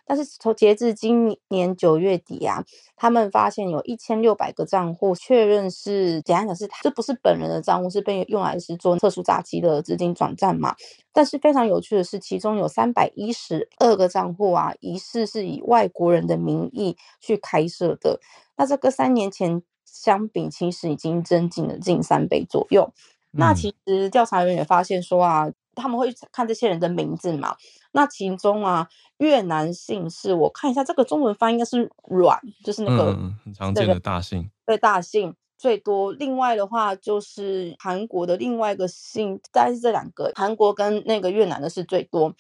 [0.06, 2.62] 但是从截至今年九月底啊，
[2.94, 10.76] 他们发现有一千六百个账户确认是简单讲是，这不是本人的账户，是被用来是做特殊诈欺的资金转账嘛。
[11.10, 18.20] 但是非常有趣的是，其中有三百一十二个账户啊，疑似是以外国人的名义去开设的。
[18.58, 19.62] 那这个三年前。
[19.94, 22.92] 相比其实已经增进了近三倍左右。
[23.32, 27.56] 嗯、那其实调查员也发现说啊，他们会看这些人的名字嘛。
[27.92, 28.88] 那其中啊，
[29.18, 34.50] 越南姓氏，我看一下这个中文翻译应该是阮，就是那个、嗯、很常见的大姓。
[34.66, 36.12] 对，大姓最多。
[36.12, 42.34] 另外的话就是韩国的另外一个姓，大概是这两个，韩国跟那个越南的是最多。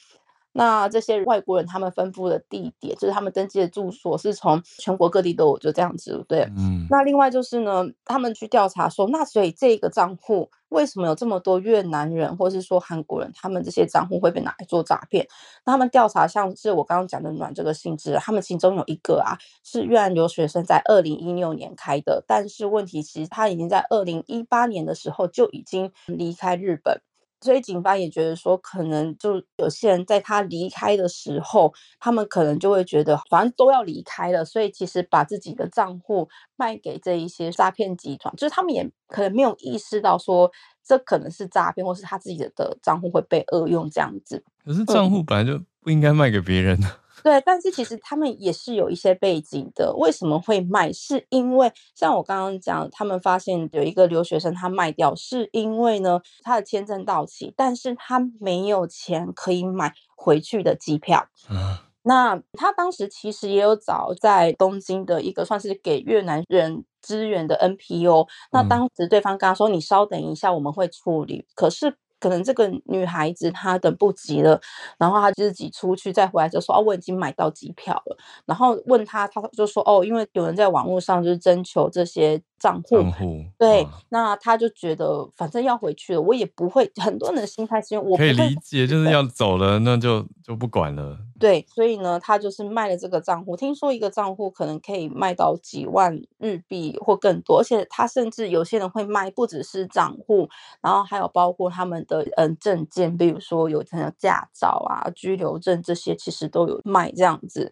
[0.56, 6.42] 那这些外国人他们分布的地点，就是他们登记的住所，是从全国各地都有，就这样子，对。
[6.56, 6.86] 嗯。
[6.88, 15.26] 那另外就是呢，他们去调查说，那所以这个账户为什么有这么多越南人，或是说韩国人，他们这些账户会被拿来做诈骗？
[15.66, 27.00] 那他们调查，像是我刚刚讲的暖这个性质，他们其中有一个啊，是越南留学生在二零一六年开的，但是问题其实他已经在二零一八年的时候就已经离开日本。
[27.44, 36.26] 所以警方也觉得说，可能就有些人在他离开的时候，他们可能就会觉得，反正都要离开了，所以其实把自己的账户
[36.56, 40.50] 卖给这一些诈骗集团，就是他们也可能没有意识到说，
[40.82, 44.42] 这可能是诈骗，或是他自己的账户会被恶用这样子。
[44.64, 46.80] 可是账户本来就不应该卖给别人。
[47.22, 49.94] 对，但是其实他们也是有一些背景的。
[49.96, 50.92] 为什么会卖？
[50.92, 61.26] 是因为像我刚刚讲，他们发现有一个留学生他卖掉，是因为呢他的签证到期，但是他没有钱可以买回去的机票。
[61.50, 68.26] 嗯，那他当时其实也有找在东京的一个算是给越南人支援的 NPO。
[68.52, 71.96] 那当时对方跟他说：“你稍等一下，我们会处理。”可是。
[72.24, 74.58] 可能这个女孩子她等不及了，
[74.98, 78.16] 然后她自己出去再回来就说哦，我已经买到机票了。
[78.46, 82.40] 然后问她，她就说哦，因为有人在网络上就是征求这些。
[82.64, 86.90] 账户，户对，那他就觉得反正要回去了，我也不会。
[86.96, 91.18] 很多人的心态是因为我可以理解，就是要走了，那就就不管了。
[91.38, 93.54] 对，所以呢，他就是卖了这个账户。
[93.54, 100.48] 听说一个账户可能可以卖到几万日币或更多，而且他甚至有些人会卖不只是账户，
[100.80, 107.70] 然后还有包括他们的嗯证件，比如说有像驾照啊、居留证这些，其实都有卖这样子。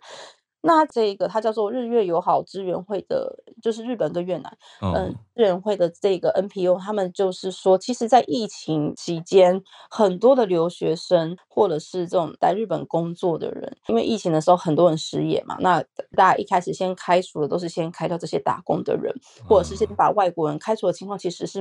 [0.62, 15.82] 那这个它叫做日月友好支援会的，就是日本跟越南，嗯、呃，支援会的这个 NPO，他们就是说，其实，在疫情期间，很多的留学生或者是这种在日本工作的人，因为疫情的时候很多人失业嘛，那
[16.16, 19.12] 大家一开始先开除的都是先开掉这些打工的人，
[19.48, 21.60] 或者是先把外国人开除的情况，其实是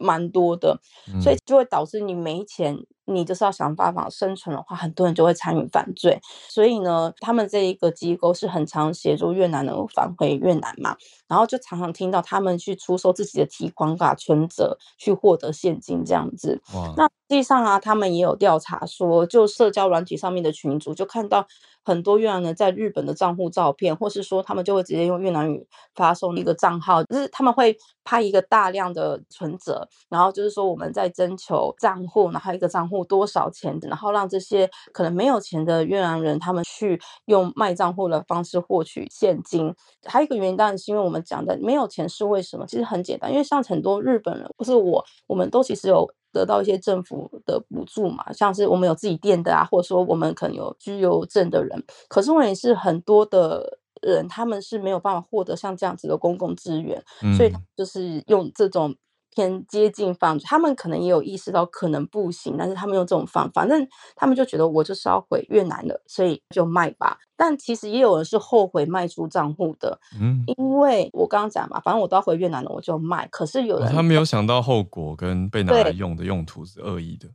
[0.00, 0.80] 蛮多的，
[1.12, 2.76] 嗯、所以就会导致你没钱。
[3.06, 6.20] 你就是要想办法生存的话，很多人就会参与犯罪。
[6.48, 10.96] 所以呢，他们这一个机构是很常协助越南人返回越南嘛，
[11.26, 16.62] 然后就常常听到他们去出售自己的提款卡存折去获得现金这样子。
[16.72, 21.46] 哇那实际上啊，他们也有调查说，就社交软体上面的群组就看到
[21.84, 39.74] 很多越南人在日本的账户照片，或是说他们就会直接用越南语发送一个账号，就是他们会拍一个大量的存折，然后就是说我们在征求账户，然后一个账户多少钱，然后让这些可能没有钱的越南人他们去用卖账户的方式获取现金。
[40.04, 42.66] 还有一个原因当然是因为我们讲的没有钱是为什么？
[42.66, 46.10] 其实很简单，因为像很多日本人，不是我，我们都其实有。
[46.32, 58.94] 得到一些政府的补助嘛，像是我们有自己店的啊，或者说我们可能有居留证的人，可是问题是很多的人他们是没有办法获得像这样子的公共资源，嗯、所以就是用这种。
[59.30, 67.18] 偏接近犯罪，他们可能也有意识到可能不行，但是他们用这种方法，反正他们就觉得我就是要回越南了，所以就卖吧。
[67.36, 73.26] 但其实也有人是后悔卖出账户的，嗯，因为我刚刚讲嘛，反正我都要回越南了，我就卖。
[73.28, 77.28] 可是有人、哦、他没有想到后果跟被拿来用的用途是恶意的，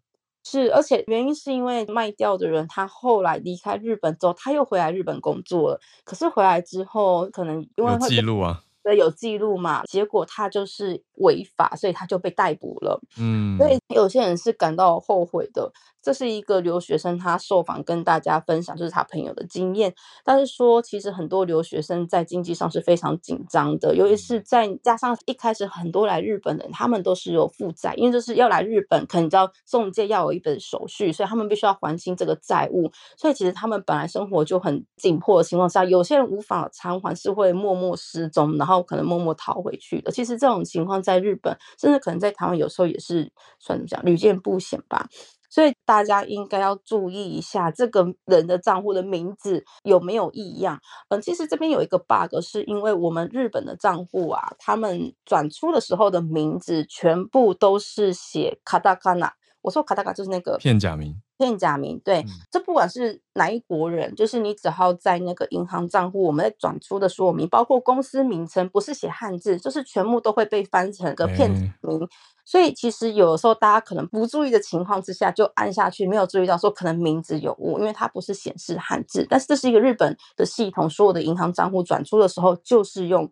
[0.44, 8.62] 是，而且原因是因为卖掉的人他后来离开日本之后，他又回来日本工作了，可是回来之后可能因为会有记录啊。
[8.86, 9.84] 对，有记录嘛？
[9.86, 13.02] 结果他就是违法，所以他就被逮捕了。
[13.20, 15.72] 嗯，所以有些人是感到后悔的。
[16.04, 19.92] 这是一个留学生，他受访跟大家分享，就是他朋友的经验。
[20.24, 32.92] 但是说，其实很多留学生在经济上是非常紧张的，尤其是在加上一开始很多来日本的人，他们都是有负债，因为就是要来日本，可能要中介要有一本手续，所以他们必须要还清这个债务。
[33.18, 40.12] 所以其实他们本来生活就很紧迫的情况下，有些人无法偿还，是会默默失踪，然后我可能默默逃回去的。
[40.12, 45.08] 其实这种情况在日本，甚至可能在台湾，有时候也是算怎么讲，屡见不鲜吧。
[45.48, 50.82] 所以大家应该要注意一下这个人的账户的名字有没有异样。
[51.08, 59.34] 嗯，其实这边有一个 bug，是因为我们日本的账户啊，他们转出的时候的名字全部都是写卡塔卡纳。
[59.62, 62.00] 我说卡塔卡就是那个片假名，片假名。
[62.04, 72.00] 对，嗯、这不管是哪一国人，就是你只要在那个银行账户，我们在转出的说明，包括公司名称，不是写汉字，就是全部都会被翻成个片名。
[72.00, 72.08] 欸
[72.48, 79.26] 所以其实有的时候大家可能不注意的情况之下就按下去，没有注意到说可能名字有误，因为它不是显示汉字。
[79.28, 83.28] 但是这是一个日本的系统，所有的银行账户转出的时候就是用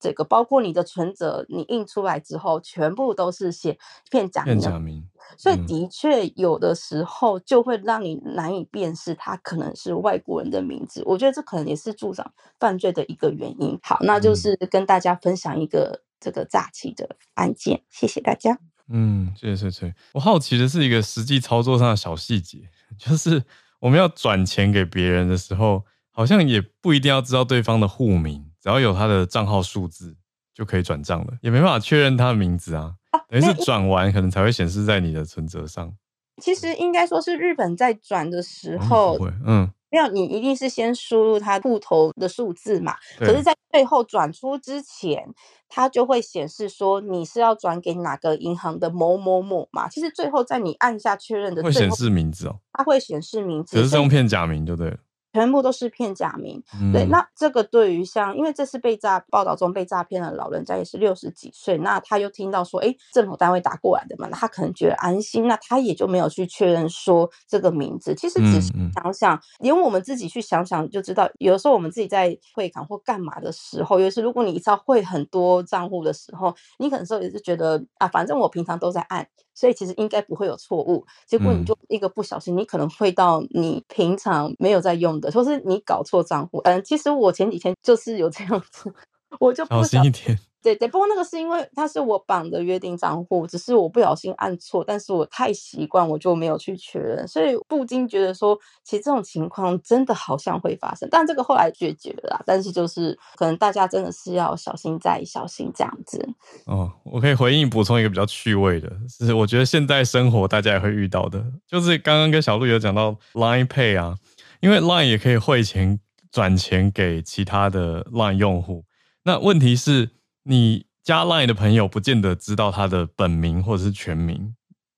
[0.00, 3.78] 这个，包括你的存折，你印出来之后全部都是写
[4.10, 4.54] 片假名。
[4.54, 5.04] 片假名。
[5.36, 11.02] 所以的确有的时候就会让你难以辨识，它可能是外国人的名字。
[11.04, 13.78] 我觉得这可能也是助长犯罪的一个原因。
[13.82, 16.02] 好，那就是跟大家分享一个。
[16.20, 18.58] 这个诈欺的案件，谢谢大家。
[18.88, 19.94] 嗯，谢谢翠翠。
[20.14, 22.68] 我好奇的是一个实际操作上的小细节，
[22.98, 23.44] 就是
[23.78, 30.16] 我们要转钱给别人的时候，好像也不一定要知道对方的户名，只要有他的账号数字
[30.54, 32.94] 就可以转账了，也没办法确认他的名字啊。
[33.10, 35.94] 啊等于是转完可能才会显示在你的存折上。
[36.42, 39.70] 其实应该说是日本在转的时候，嗯。
[39.90, 42.94] 没有，你一定是先输入他户头的数字嘛。
[43.18, 45.32] 可是，在最后转出之前，
[45.66, 49.88] 它就会显示说你是要转给哪个银行的某某某嘛。
[49.88, 52.60] 其实最后在你按下确认的，会显示名字哦。
[52.74, 54.98] 它会显示名字，只是用片假名就对了。
[55.32, 68.14] 全部都是片假名，嗯、对，那这个对于像，因为这次被诈报道中被诈骗的老人家也是六十几岁，那他又听到说，哎，政府单位打过来的嘛，那他可能觉得安心，那他也就没有去确认说这个名字。
[68.14, 79.28] 其实只是想想，连我们自己去想想就知道，有的时候我们自己在汇款或干嘛的时候，尤其是如果你一次要汇很多账户的时候，你可能时候也是觉得啊，反正我平常都在按。
[79.58, 86.58] 所以其实应该不会有错误，结果你就一个不小心，你可能会到你平常没有在用的，或是你搞错账户。
[86.58, 88.94] 嗯，其实我前几天就是有这样子，
[89.40, 90.38] 我就不小心。
[90.60, 106.28] 对对，不过那个是因为它是我绑的约定账户，只是我不小心按错，但是我太习惯，我就没有去确认，所以不禁觉得说，其实这种情况真的好像会发生，但这个后来解决了啦，但是就是可能大家真的是要小心再小心这样子。
[106.66, 114.16] 哦，我可以回应补充一个比较趣味的，是我觉得现在生活大家也会遇到的，就是刚刚跟小鹿有讲到 Line Pay 啊，
[114.60, 116.00] 因为 Line 也可以汇钱
[116.32, 118.84] 转钱给其他的 Line 用户，
[119.22, 120.17] 那问题是。
[120.50, 124.54] 你加 Line 的朋友不见得知道他的本名或者是全名，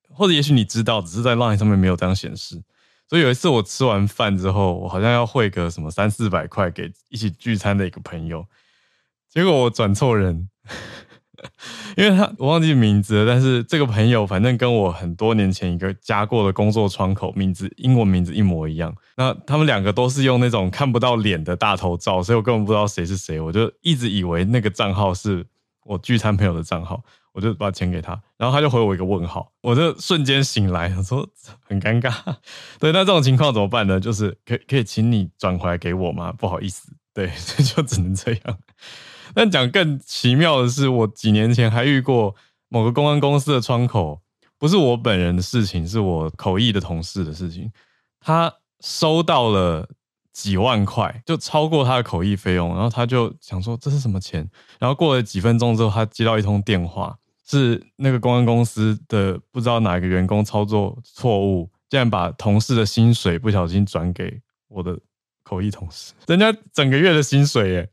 [0.09, 2.63] 或者也许你知道，只是在 Line 上面没有这样显示。
[3.09, 8.47] 所以有一次我吃完饭之后，我好像要汇个什么三四百块给一起聚餐的一个朋友，
[9.29, 10.49] 结果我转错人，
[11.97, 18.95] 因为他我忘记名字了，但是这个朋友反正跟我很多年前一个加过的工作窗口名字英文名字一模一样。
[19.17, 25.47] 那他们两个都是用那种看不到脸的大头照，所以我根本不知道谁是谁，我就一直以为那个账号是
[25.85, 31.29] 我聚餐朋友的账号，我就把钱给他，然后他就回我一个问号，我就瞬间醒来，我说
[31.63, 32.13] 很尴尬。
[32.79, 33.99] 对，那这种情况怎么办呢？
[33.99, 36.33] 就是可以可以请你转回来给我吗？
[36.33, 37.31] 不好意思， 对，
[37.75, 38.59] 就只能这样。
[39.35, 42.35] 但讲更奇妙的是，我几年前还遇过
[42.69, 44.21] 某个公关公司的窗口，
[44.59, 47.71] 不是我本人的事情，是我口译的同事的事情。
[48.21, 49.89] 他收到了
[50.33, 54.49] 几万块，就超过他的口译费用，然后他就想说这是什么钱？
[54.79, 57.17] 然后过了几分钟之后，他接到一通电话，
[57.47, 64.99] 是那个公关公司的不知道哪个员工操作错误，竟然把同事的薪水不小心转给我的
[65.43, 67.91] 口译同事，人家整个月的薪水耶。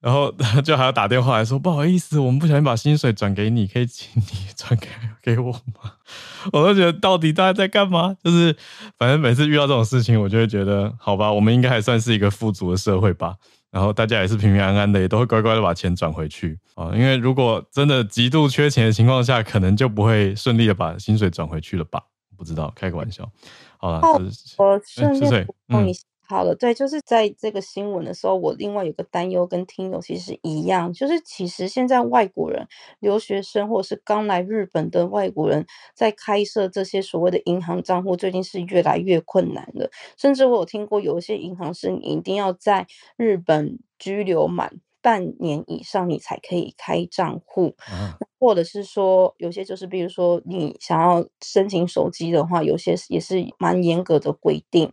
[0.00, 0.32] 然后
[0.64, 4.24] 就还要打电话来说，不好意思，我们不小心把薪水转给你，可以请你
[4.56, 4.88] 转给
[5.22, 5.92] 给我吗？
[6.52, 8.16] 我都觉得到底大家在干嘛？
[8.24, 8.56] 就是
[8.96, 13.36] 反正每次遇到这种事情，我就会觉得好吧，我们应该还算是一个富足的社会吧。
[13.70, 16.90] 然后大家也是平平安安的，也都会乖乖的把钱转回去啊。
[16.92, 22.02] 因为如果真的极度缺钱的情况下，可能就不会顺利的把薪水转回去了吧？
[22.36, 23.30] 不知道，开个玩笑。
[23.78, 26.00] 好了，就是、我顺便补充一下。
[26.30, 32.64] 好了，对，就是在这个新闻的时候，我另外有个担忧跟听友其实一样，就是其实现在外国人
[33.00, 39.90] 留学生或是刚来日本的外国人，在开设这些所谓的银行账户，最近是越来越困难的。
[40.16, 44.72] 甚至我有听过有一些银行是你一定要在日本居留满
[45.02, 54.92] 半年以上，你才可以开账户，啊、或者是说有些就是比如说你想要申请手机的话，有些也是蛮严格的规定。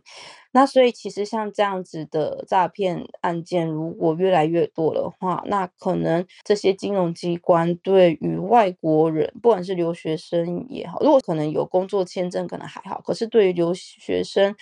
[0.50, 14.56] 那所以其实像这样子的诈骗案件，如果越来越多的话，那可能这些金融机关对于外国人，不管是留学生也好，如果可能有工作签证可能还好，可是对于留学生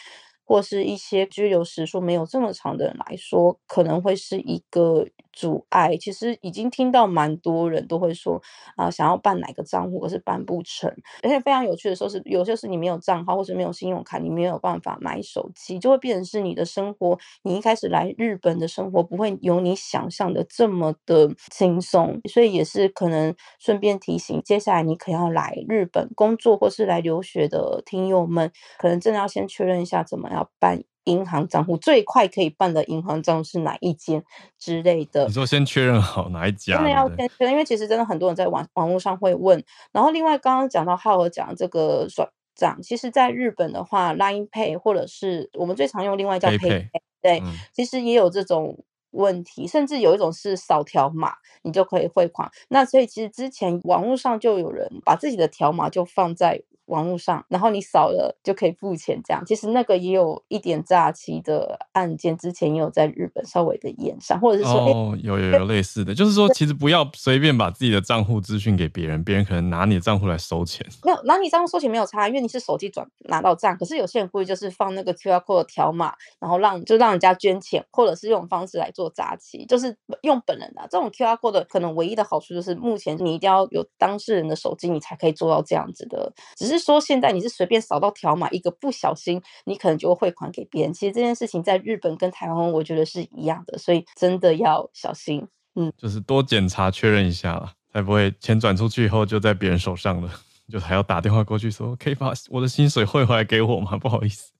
[0.46, 5.06] 或是一些居留时数没有这么长的人来说，可能会是一个。
[5.36, 8.40] 阻碍其实已经听到蛮多人都会说
[8.74, 10.90] 啊，想要办哪个账户可是办不成，
[11.22, 30.82] 而且非常有趣的时候是，有些是你没有账号或者没有信用卡，你没有办法买手机，就会变成是你的生活，你一开始来日本的生活不会有你想象的这么的轻松，所以也是可能顺便提醒，接下来你可要来日本工作或是来留学的听友们，可能真的要先确认一下怎么办。
[31.06, 34.24] 银行账户最快可以办的银行账户是哪一间
[34.58, 35.24] 之类的？
[35.26, 36.78] 你说先确认好哪一 家？
[36.78, 39.62] 真的要先确认，因为其实真的很多人在网网络上会问。
[39.92, 46.88] 然后另外刚刚讲到浩尔讲这个转账，其实在日本的话，Line Pay 或者是我们最常用另外叫 PayPay，Pay,
[47.22, 48.76] 对、嗯，其实也有这种
[49.12, 52.50] 问题，甚至有一种是扫条码你就可以汇款。
[52.70, 56.64] 那所以其实之前网络上就有人把自己的条码就放在。
[56.86, 59.42] 网络上，然后你扫了就可以付钱，这样。
[59.46, 70.86] 其实那个也有一点诈欺的案件，之前也有在日本稍微的演上，或者是说，哦，有有有类似的，就是说其实不要随便把自己的账户资讯给别人，别人可能拿你的账户来收钱。
[71.04, 86.86] 没有拿你账户收钱没有差，因为你是手机转拿到账，可是有些人故意就是放那个 QR code 条码，然后让就让人家捐钱，或者是用方式来做诈欺，就是用本人的、啊、这种 QR code 的可能唯一的好处就是目前你一定要有当事人的手机，你才可以做到这样子的，只是。
[86.86, 90.92] 说现在你是随便扫到条码，一个不小心，你可能就会汇款给别人。
[90.92, 95.44] 其实这件事情在日本跟台湾，我觉得是一样的，所以真的要小心。
[95.74, 100.30] 嗯，就是多检查确认一下了，才不会钱转出去以后就在别人手上了，
[100.70, 103.96] 就还要打电话过去说可以把我的薪水汇回来给我吗？
[103.98, 104.52] 不好意思，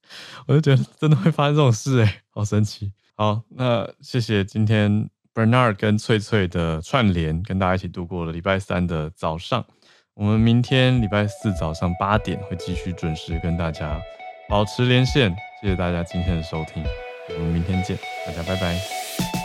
[0.48, 2.92] 我就觉得真的会发生这种事哎、好神奇。
[3.14, 9.64] 好，那谢谢今天 Bernard 跟翠翠的串联，跟大家一起度过了礼拜三的早上。
[10.18, 14.00] 我们明天礼拜四早上八点会继续准时跟大家
[14.48, 16.82] 保持连线，谢谢大家今天的收听，
[17.36, 19.35] 我们明天见，大家拜拜。